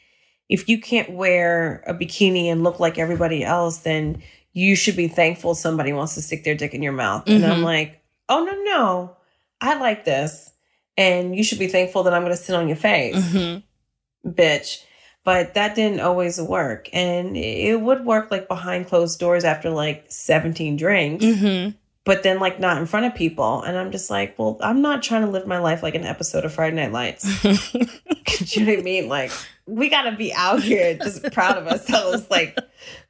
[0.49, 4.23] if you can't wear a bikini and look like everybody else, then
[4.55, 7.27] you should be thankful somebody wants to stick their dick in your mouth.
[7.27, 7.35] Mm-hmm.
[7.35, 7.65] And I'm mm-hmm.
[7.65, 9.17] like, oh no, no,
[9.61, 10.53] I like this.
[10.97, 13.17] And you should be thankful that I'm gonna sit on your face.
[13.17, 14.31] Mm-hmm.
[14.31, 14.83] Bitch.
[15.25, 16.89] But that didn't always work.
[16.93, 21.25] And it would work like behind closed doors after like 17 drinks.
[21.25, 21.71] Mm-hmm
[22.05, 23.63] but then like not in front of people.
[23.63, 26.45] And I'm just like, well, I'm not trying to live my life like an episode
[26.45, 27.45] of Friday Night Lights.
[27.45, 29.09] you know what I mean?
[29.09, 29.33] Like,
[29.67, 32.31] we gotta be out here just proud of ourselves.
[32.31, 32.59] Like,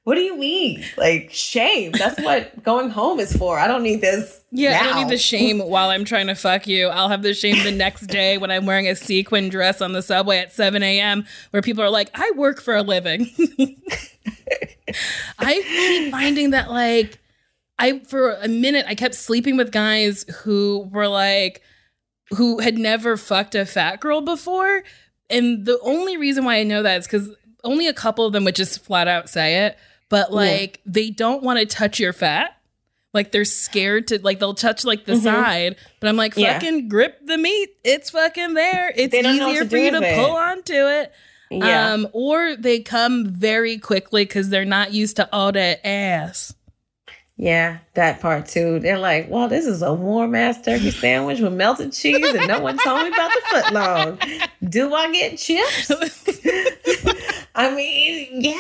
[0.05, 0.85] what do you mean?
[0.97, 1.93] Like, shame.
[1.93, 3.59] That's what going home is for.
[3.59, 4.43] I don't need this.
[4.51, 4.81] Yeah, now.
[4.81, 6.89] I don't need the shame while I'm trying to fuck you.
[6.89, 10.03] I'll have the shame the next day when I'm wearing a sequin dress on the
[10.03, 11.25] subway at 7 a.m.
[11.51, 13.31] where people are like, I work for a living.
[15.39, 17.19] I keep finding that like
[17.79, 21.63] I for a minute I kept sleeping with guys who were like
[22.31, 24.83] who had never fucked a fat girl before.
[25.31, 27.31] And the only reason why I know that is because
[27.65, 29.79] only a couple of them would just flat out say it.
[30.09, 30.93] But like yeah.
[30.93, 32.57] they don't want to touch your fat.
[33.13, 35.23] Like they're scared to like they'll touch like the mm-hmm.
[35.23, 35.77] side.
[36.01, 36.89] But I'm like, fucking yeah.
[36.89, 37.71] grip the meat.
[37.85, 38.93] It's fucking there.
[38.95, 40.17] It's easier for you to it.
[40.17, 41.13] pull onto it.
[41.51, 41.93] Yeah.
[41.93, 46.55] Um, or they come very quickly because they're not used to all that ass.
[47.37, 48.79] Yeah, that part too.
[48.79, 52.61] They're like, well, this is a warm ass turkey sandwich with melted cheese, and no
[52.61, 54.19] one told me about the foot long.
[54.69, 55.91] Do I get chips?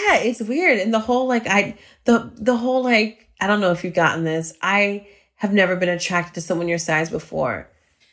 [0.06, 0.78] Yeah, it's weird.
[0.78, 4.24] And the whole like I the the whole like I don't know if you've gotten
[4.24, 4.54] this.
[4.62, 7.68] I have never been attracted to someone your size before.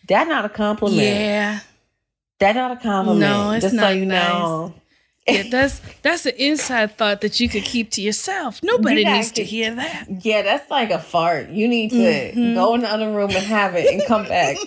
[0.07, 1.01] That not a compliment.
[1.01, 1.59] Yeah.
[2.39, 3.19] That not a compliment.
[3.19, 4.29] No, it's Just not so you nice.
[4.29, 4.73] know
[5.27, 8.61] yeah, that's that's an inside thought that you could keep to yourself.
[8.63, 10.07] Nobody yeah, needs to hear that.
[10.25, 11.49] Yeah, that's like a fart.
[11.49, 12.53] You need to mm-hmm.
[12.55, 14.57] go in the other room and have it and come back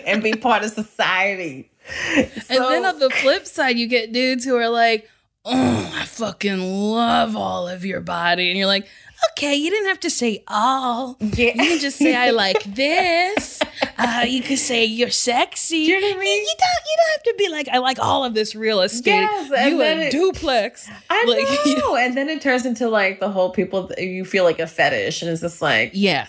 [0.06, 1.70] and be part of society.
[2.08, 5.08] So, and then on the flip side, you get dudes who are like,
[5.46, 8.86] "Oh, I fucking love all of your body," and you're like,
[9.32, 11.16] okay, you didn't have to say all.
[11.20, 11.46] Yeah.
[11.46, 13.60] You can just say I like this.
[13.98, 15.78] Uh, you could say you're sexy.
[15.78, 16.42] You know what I mean?
[16.42, 16.86] You don't.
[16.86, 19.10] You don't have to be like I like all of this real estate.
[19.10, 20.88] Yes, and you then a it, duplex.
[21.10, 21.56] I like, know.
[21.66, 21.96] You know.
[21.96, 23.90] And then it turns into like the whole people.
[23.98, 26.28] You feel like a fetish, and it's just like yeah.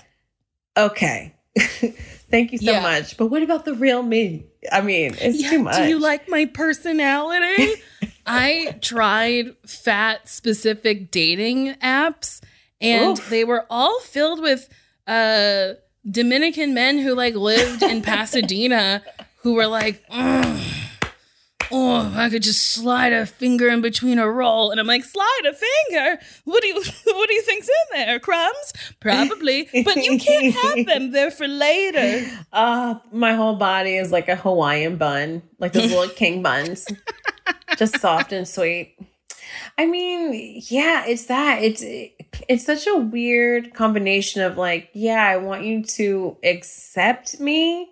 [0.78, 1.34] Okay.
[2.30, 2.82] Thank you so yeah.
[2.82, 3.16] much.
[3.18, 4.46] But what about the real me?
[4.72, 5.78] I mean, it's yeah, too much.
[5.78, 7.76] Do you like my personality?
[8.28, 12.42] I tried fat specific dating apps
[12.82, 13.30] and Oof.
[13.30, 14.70] they were all filled with
[15.08, 15.74] uh
[16.10, 19.04] Dominican men who like lived in Pasadena
[19.38, 20.04] who were like,
[21.72, 25.42] oh, I could just slide a finger in between a roll, and I'm like, slide
[25.48, 26.20] a finger?
[26.46, 28.20] What do you what do you think's in there?
[28.20, 28.74] Crumbs?
[29.00, 31.12] Probably, but you can't have them.
[31.12, 32.30] They're for later.
[32.54, 36.88] Uh, my whole body is like a Hawaiian bun, like those little king buns,
[37.78, 38.98] just soft and sweet.
[39.78, 41.64] I mean, yeah, it's that.
[41.64, 41.84] It's
[42.48, 47.92] it's such a weird combination of like, yeah, I want you to accept me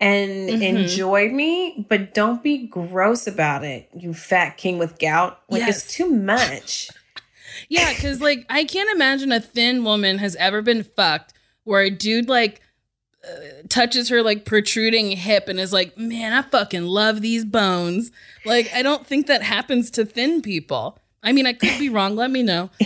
[0.00, 0.62] and mm-hmm.
[0.62, 3.88] enjoy me, but don't be gross about it.
[3.94, 5.40] You fat king with gout.
[5.48, 5.84] Like yes.
[5.84, 6.90] it's too much.
[7.68, 11.32] yeah, cuz like I can't imagine a thin woman has ever been fucked
[11.64, 12.60] where a dude like
[13.24, 18.12] uh, touches her like protruding hip and is like, "Man, I fucking love these bones."
[18.44, 20.98] Like I don't think that happens to thin people.
[21.28, 22.16] I mean, I could be wrong.
[22.16, 22.70] Let me know.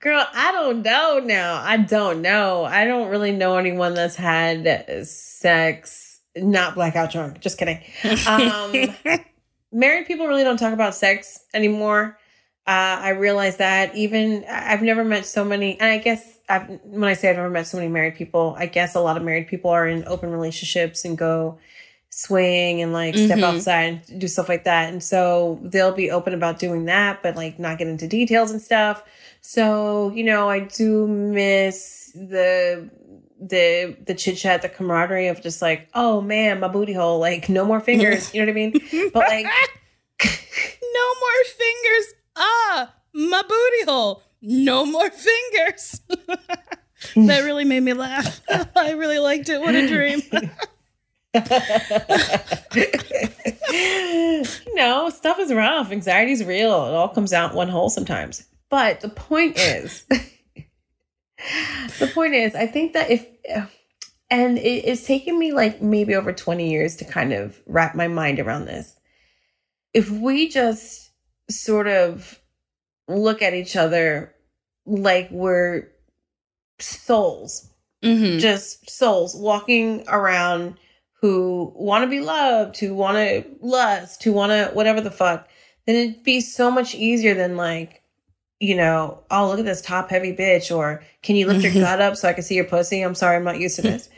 [0.00, 1.62] Girl, I don't know now.
[1.64, 2.66] I don't know.
[2.66, 7.40] I don't really know anyone that's had sex, not blackout drunk.
[7.40, 7.80] Just kidding.
[8.28, 8.94] Um,
[9.72, 12.18] married people really don't talk about sex anymore.
[12.66, 17.04] Uh, I realize that even I've never met so many, and I guess I've, when
[17.04, 19.48] I say I've never met so many married people, I guess a lot of married
[19.48, 21.58] people are in open relationships and go
[22.18, 23.44] swing and like step Mhm.
[23.44, 24.88] outside and do stuff like that.
[24.88, 28.60] And so they'll be open about doing that, but like not get into details and
[28.62, 29.02] stuff.
[29.42, 32.88] So, you know, I do miss the
[33.38, 37.50] the the chit chat, the camaraderie of just like, oh man, my booty hole, like
[37.50, 38.32] no more fingers.
[38.32, 38.72] you know what I mean?
[39.12, 39.44] But like
[40.24, 42.14] no more fingers.
[42.36, 44.22] Ah, my booty hole.
[44.40, 46.00] No more fingers.
[47.16, 48.40] that really made me laugh.
[48.74, 49.60] I really liked it.
[49.60, 50.22] What a dream.
[54.74, 55.90] no, stuff is rough.
[55.92, 56.86] Anxiety is real.
[56.86, 58.44] It all comes out one hole sometimes.
[58.68, 60.04] But the point is,
[61.98, 63.26] the point is, I think that if,
[64.30, 68.08] and it, it's taken me like maybe over 20 years to kind of wrap my
[68.08, 68.94] mind around this.
[69.94, 71.10] If we just
[71.48, 72.38] sort of
[73.08, 74.34] look at each other
[74.84, 75.88] like we're
[76.78, 77.70] souls,
[78.04, 78.40] Mhm.
[78.40, 80.76] just souls walking around
[81.20, 85.48] who want to be loved, who want to lust, who want to whatever the fuck,
[85.86, 88.02] then it'd be so much easier than like,
[88.60, 92.00] you know, oh, look at this top heavy bitch, or can you lift your gut
[92.00, 93.02] up so I can see your pussy?
[93.02, 94.08] I'm sorry, I'm not used to this.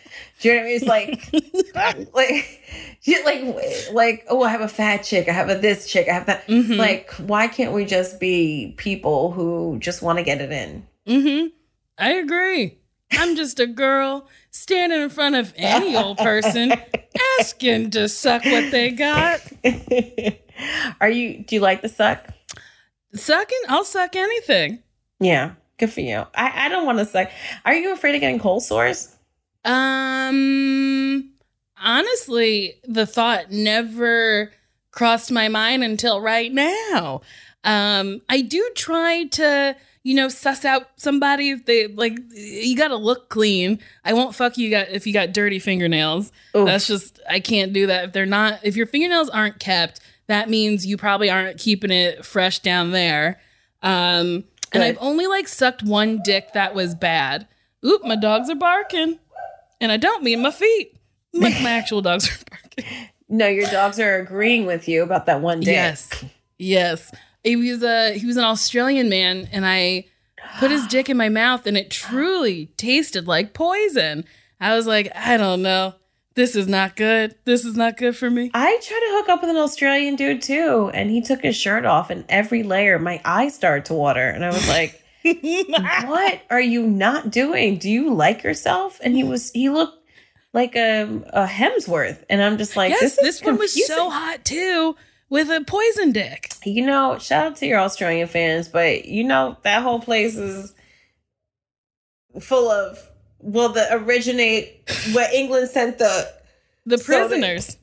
[0.41, 0.77] Do you know what I mean?
[0.77, 5.87] It's like, like, like, like, oh, I have a fat chick, I have a this
[5.91, 6.47] chick, I have that.
[6.47, 6.77] Mhm.
[6.77, 10.87] Like, why can't we just be people who just want to get it in?
[11.07, 11.47] Mm-hmm.
[11.99, 12.79] I agree.
[13.13, 14.29] I'm just a girl
[14.59, 16.73] standing in front of any old person
[17.41, 19.41] asking to suck what they got.
[21.01, 21.45] Are you?
[21.45, 22.27] Do you like the suck?
[23.15, 23.59] Sucking?
[23.69, 24.81] I'll suck anything.
[25.21, 26.25] Yeah, good for you.
[26.35, 27.31] I, I don't want to suck.
[27.65, 29.15] Are you afraid of getting cold sores?
[29.65, 31.31] Um,
[31.81, 34.53] honestly, the thought never
[34.91, 37.21] crossed my mind until right now.
[37.65, 39.77] Um, I do try to,
[40.09, 42.19] you know, suss out somebody if they like.
[42.33, 43.79] You got to look clean.
[44.07, 46.33] I won't fuck you got if you got dirty fingernails.
[46.57, 46.65] Oof.
[46.65, 48.61] That's just I can't do that if they're not.
[48.63, 53.39] If your fingernails aren't kept, that means you probably aren't keeping it fresh down there.
[53.83, 57.47] Um, and I've only like sucked one dick that was bad.
[57.85, 59.19] Oop, my dogs are barking.
[59.79, 60.97] And I don't mean my feet.
[61.35, 63.09] My, my actual dogs are barking.
[63.29, 65.69] no, your dogs are agreeing with you about that one dick.
[65.69, 66.25] Yes.
[66.57, 67.13] Yes.
[67.45, 70.07] He was a he was an Australian man and I
[70.59, 74.25] put his dick in my mouth and it truly tasted like poison.
[74.61, 75.95] I was like, I don't know.
[76.35, 77.35] This is not good.
[77.45, 78.51] This is not good for me.
[78.55, 81.85] I tried to hook up with an Australian dude too, and he took his shirt
[81.85, 86.61] off, and every layer, my eyes started to water, and I was like, "What are
[86.61, 87.79] you not doing?
[87.79, 89.99] Do you like yourself?" And he was, he looked
[90.53, 94.09] like a, a Hemsworth, and I'm just like, yes, "This this, is one was so
[94.09, 94.95] hot too
[95.31, 96.53] with a poison dick.
[96.65, 100.75] You know, shout out to your Australian fans, but you know that whole place is
[102.41, 102.99] full of
[103.41, 106.33] well, the originate where England sent the
[106.87, 107.77] The So they- prisoners.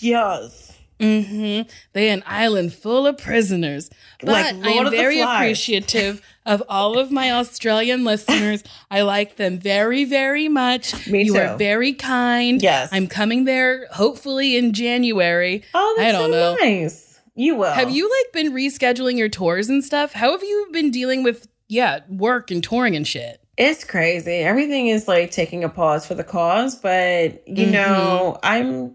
[0.00, 0.63] yes,
[1.00, 1.68] Mm-hmm.
[1.92, 3.90] They an island full of prisoners.
[4.20, 8.62] But Like I am very appreciative of all of my Australian listeners.
[8.90, 11.06] I like them very, very much.
[11.08, 11.40] Me you too.
[11.40, 12.62] are very kind.
[12.62, 12.90] Yes.
[12.92, 15.64] I'm coming there hopefully in January.
[15.74, 16.54] Oh, that's I don't so know.
[16.60, 17.20] nice.
[17.34, 17.72] You will.
[17.72, 20.12] Have you like been rescheduling your tours and stuff?
[20.12, 23.40] How have you been dealing with yeah, work and touring and shit?
[23.56, 24.38] It's crazy.
[24.38, 27.70] Everything is like taking a pause for the cause, but you Mhm.
[27.72, 28.94] know, I'm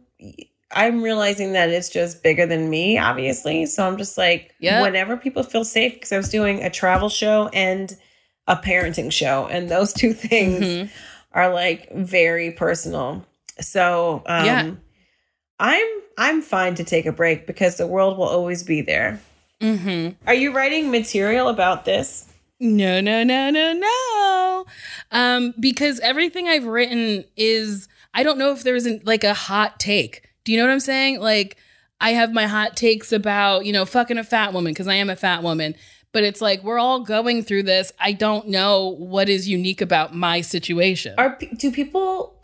[0.72, 3.66] I'm realizing that it's just bigger than me, obviously.
[3.66, 4.82] So I'm just like, Yep.
[4.84, 7.96] whenever people feel safe, because I was doing a travel show and
[8.48, 10.90] a parenting show, and those two things Mhm.
[11.34, 13.26] are like very personal.
[13.60, 14.72] So um, Yeah.
[15.60, 19.20] I'm I'm fine to take a break because the world will always be there.
[19.62, 20.16] Mhm.
[20.28, 22.26] Are you writing material about this?
[22.62, 24.66] No, no, no, no, no.
[25.12, 29.80] Um, because everything I've written is I don't know if there isn't like a hot
[29.80, 30.24] take.
[30.50, 31.20] Do you know what I'm saying?
[31.20, 31.58] Like
[32.02, 35.08] I have my hot takes about, you know, fucking a fat woman because I am
[35.08, 35.76] a fat woman.
[36.12, 37.94] But it's like we're all going through this.
[38.00, 41.14] I don't know what is unique about my situation.
[41.20, 42.42] Are do people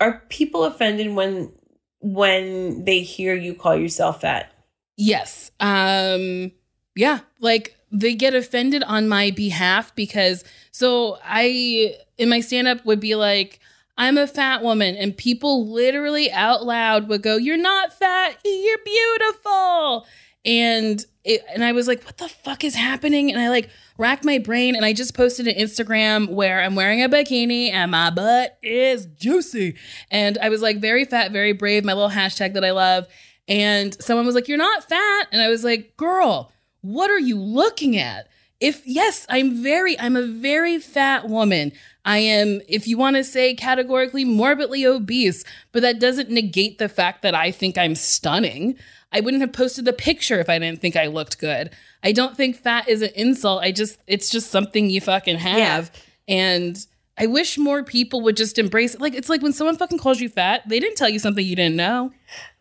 [0.00, 1.52] are people offended when
[2.00, 4.52] when they hear you call yourself fat?
[4.96, 5.52] Yes.
[5.60, 6.50] Um
[6.96, 10.42] yeah, like they get offended on my behalf because
[10.72, 13.60] so I in my stand up would be like
[13.98, 18.78] I'm a fat woman and people literally out loud would go you're not fat, you're
[18.84, 20.06] beautiful.
[20.44, 24.24] And it, and I was like what the fuck is happening and I like racked
[24.24, 28.10] my brain and I just posted an Instagram where I'm wearing a bikini and my
[28.10, 29.76] butt is juicy.
[30.10, 33.06] And I was like very fat, very brave, my little hashtag that I love
[33.48, 35.28] And someone was like, You're not fat.
[35.32, 38.28] And I was like, Girl, what are you looking at?
[38.60, 41.72] If yes, I'm very, I'm a very fat woman.
[42.06, 46.88] I am, if you want to say categorically, morbidly obese, but that doesn't negate the
[46.88, 48.78] fact that I think I'm stunning.
[49.12, 51.70] I wouldn't have posted the picture if I didn't think I looked good.
[52.04, 53.62] I don't think fat is an insult.
[53.62, 55.90] I just, it's just something you fucking have.
[56.28, 56.78] And
[57.18, 59.00] I wish more people would just embrace it.
[59.00, 61.56] Like, it's like when someone fucking calls you fat, they didn't tell you something you
[61.56, 62.12] didn't know.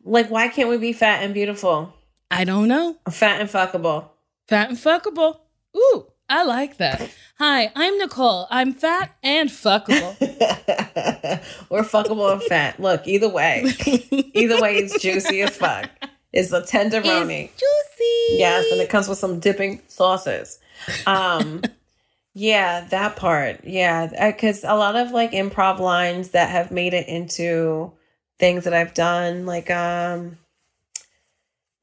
[0.04, 1.94] Like, why can't we be fat and beautiful?
[2.32, 2.98] I don't know.
[3.12, 4.10] Fat and fuckable.
[4.48, 5.40] Fat and fuckable.
[5.78, 7.10] Ooh, I like that.
[7.38, 8.48] Hi, I'm Nicole.
[8.50, 10.20] I'm fat and fuckable.
[11.70, 12.80] We're fuckable and fat.
[12.80, 13.66] Look, either way,
[14.34, 15.90] either way, it's juicy as fuck.
[16.34, 17.46] It's a tenderoni.
[17.52, 18.40] It's juicy.
[18.40, 20.60] Yes, and it comes with some dipping sauces.
[21.06, 21.62] Um,
[22.34, 23.64] yeah, that part.
[23.64, 27.92] Yeah, because a lot of like improv lines that have made it into
[28.40, 30.38] things that I've done, like um,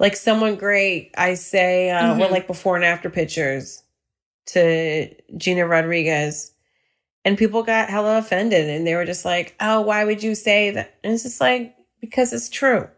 [0.01, 1.13] like someone great.
[1.17, 2.33] I say, uh, well, Mhm.
[2.33, 3.83] like before and after pictures
[4.47, 6.53] to Gina Rodriguez,
[7.25, 10.71] and people got hella offended, and they were just like, "Oh, why would you say
[10.71, 12.89] that?" And it's just like because it's true.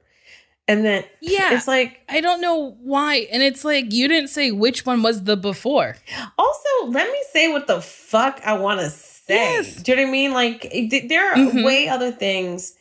[0.67, 1.55] And then Yeah.
[1.55, 3.27] it's like I don't know why.
[3.31, 5.95] And it's like, you didn't say which one was the before.
[6.39, 9.35] Also, let me say what the fuck I want to say.
[9.37, 9.77] Yes.
[9.83, 10.33] Do you know what I mean?
[10.33, 10.73] Like,
[11.09, 11.65] there are Mhm.
[11.65, 12.75] way other things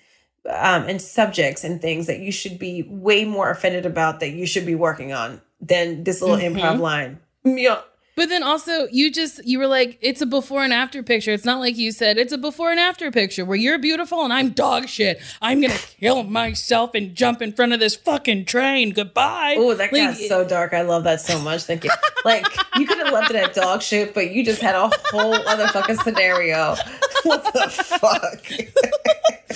[0.46, 4.46] um, and subjects and things that you should be way more offended about that you
[4.46, 6.56] should be working on than this little Mhm.
[6.56, 7.20] improv line.
[7.46, 7.80] Yeah.
[8.16, 11.32] But then also, you just, you were like, it's a before and after picture.
[11.32, 14.32] It's not like you said, it's a before and after picture where you're beautiful and
[14.32, 15.20] I'm dog shit.
[15.42, 18.92] I'm going to kill myself and jump in front of this fucking train.
[18.92, 19.56] Goodbye.
[19.58, 20.74] Oh, that Like, got so dark.
[20.74, 21.64] I love that so much.
[21.64, 21.90] Thank you.
[22.26, 22.46] Like,
[22.78, 25.68] you could have left it at dog shit, but you just had a whole other
[25.68, 26.76] fucking scenario.
[27.24, 28.46] What the fuck?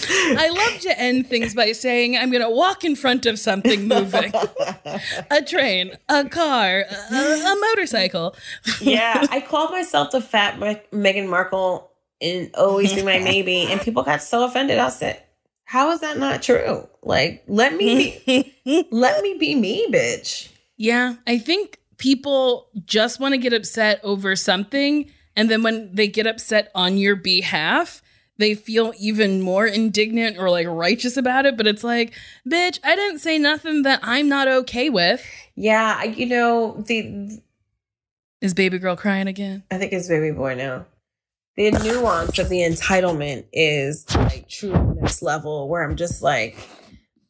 [0.40, 3.88] I love to end things by saying, I'm going to walk in front of something
[3.88, 4.32] moving
[5.30, 8.36] a train, a car, a, a motorcycle.
[8.82, 11.92] Yeah, I called myself the fat Me- Meghan Markle
[12.22, 14.80] and Always Be My Maybe, and people got so offended.
[14.80, 15.22] I said,
[15.66, 16.88] "How is that not true?
[17.04, 23.34] Like, let me be, let me be me, bitch." Yeah, I think people just want
[23.34, 25.12] to get upset over something.
[25.36, 28.02] And then when they get upset on your behalf,
[28.38, 31.58] they feel even more indignant or like righteous about it.
[31.58, 32.14] But it's like,
[32.48, 35.26] bitch, I didn't say nothing that I'm not okay with.
[35.56, 37.42] Yeah, you know the.
[38.42, 39.64] Is baby girl crying again?
[39.72, 40.86] I think it's baby boy now.
[41.56, 46.56] The nuance of the entitlement is like true next level, where I'm just like,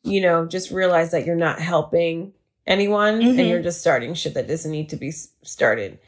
[0.03, 2.33] you know, just realize that you're not helping
[2.65, 3.39] anyone Mhm.
[3.39, 5.99] and you're just starting shit that doesn't need to be started.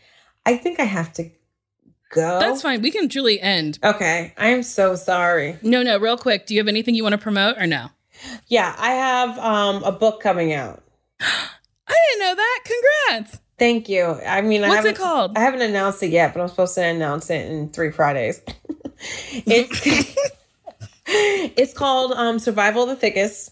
[0.45, 1.31] I think I have to
[2.11, 2.39] go.
[2.41, 2.81] That's fine.
[2.81, 3.79] We can truly end.
[3.81, 5.57] Okay, I am so sorry.
[5.61, 6.45] No, no, real quick.
[6.45, 7.87] Do you have anything you want to promote or no?
[8.47, 10.83] Yeah, I have um a book coming out.
[11.21, 12.59] I didn't know that.
[12.65, 13.39] Congrats.
[13.59, 14.05] Thank you.
[14.25, 15.37] I mean, I What's haven't it called?
[15.37, 18.41] I haven't announced it yet, but I'm supposed to announce it in three Fridays.
[19.45, 20.15] it's
[21.05, 23.51] it's called um Survival of the Thickest.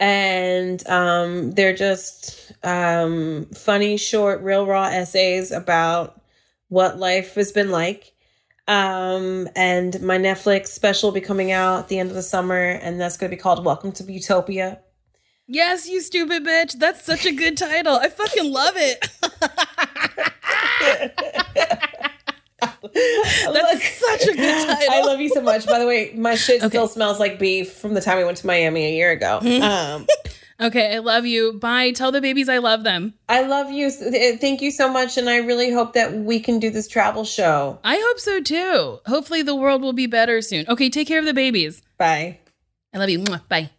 [0.00, 6.20] And um they're just um funny, short, real raw essays about
[6.68, 8.12] what life has been like.
[8.66, 12.60] Um and my Netflix special will be coming out at the end of the summer,
[12.62, 14.80] and that's gonna be called Welcome to Buteaupia.
[15.50, 16.78] Yes, you stupid bitch.
[16.78, 17.96] That's such a good title.
[17.96, 19.08] I fucking love it.
[22.60, 24.88] That's such a good title.
[24.94, 25.66] I love you so much.
[25.66, 26.68] By the way, my shit Okay.
[26.68, 29.40] still smells like beef from the time we went to Miami a year ago.
[29.62, 30.06] Um,
[30.60, 31.52] Okay, I love you.
[31.52, 31.92] Bye.
[31.92, 33.14] Tell the babies I love them.
[33.28, 33.92] I love you.
[33.92, 35.16] Thank you so much.
[35.16, 37.78] And I really hope that we can do this travel show.
[37.84, 38.98] I hope so too.
[39.06, 40.64] Hopefully, the world will be better soon.
[40.68, 41.80] Okay, take care of the babies.
[41.96, 42.40] Bye.
[42.92, 43.24] I love you.
[43.48, 43.70] Bye.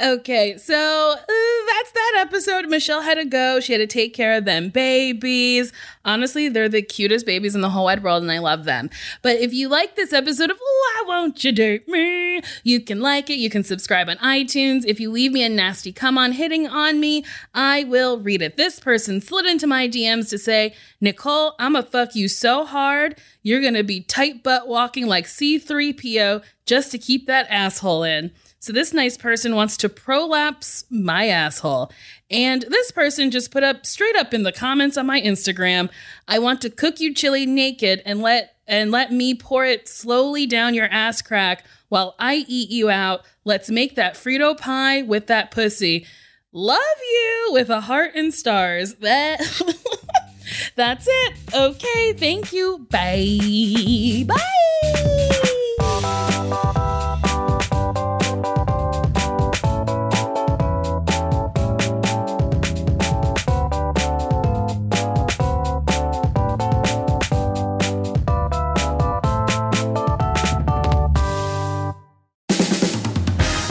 [0.00, 0.74] Okay, so
[1.14, 2.68] uh, that's that episode.
[2.68, 3.60] Michelle had to go.
[3.60, 5.72] She had to take care of them babies.
[6.04, 8.88] Honestly, they're the cutest babies in the whole wide world, and I love them.
[9.22, 13.30] But if you like this episode of Why Won't You Date Me, you can like
[13.30, 13.38] it.
[13.38, 14.84] You can subscribe on iTunes.
[14.86, 17.24] If you leave me a nasty come on hitting on me,
[17.54, 18.56] I will read it.
[18.56, 23.60] This person slid into my DMs to say, Nicole, I'ma fuck you so hard, you're
[23.60, 28.30] gonna be tight butt walking like C3PO just to keep that asshole in.
[28.60, 31.92] So this nice person wants to prolapse my asshole.
[32.30, 35.90] And this person just put up straight up in the comments on my Instagram,
[36.26, 40.46] I want to cook you chili naked and let and let me pour it slowly
[40.46, 43.22] down your ass crack while I eat you out.
[43.44, 46.06] Let's make that Frito pie with that pussy.
[46.52, 48.94] Love you with a heart and stars.
[48.96, 49.40] That
[50.76, 51.34] That's it.
[51.54, 52.86] Okay, thank you.
[52.90, 54.24] Bye.
[54.26, 55.54] Bye.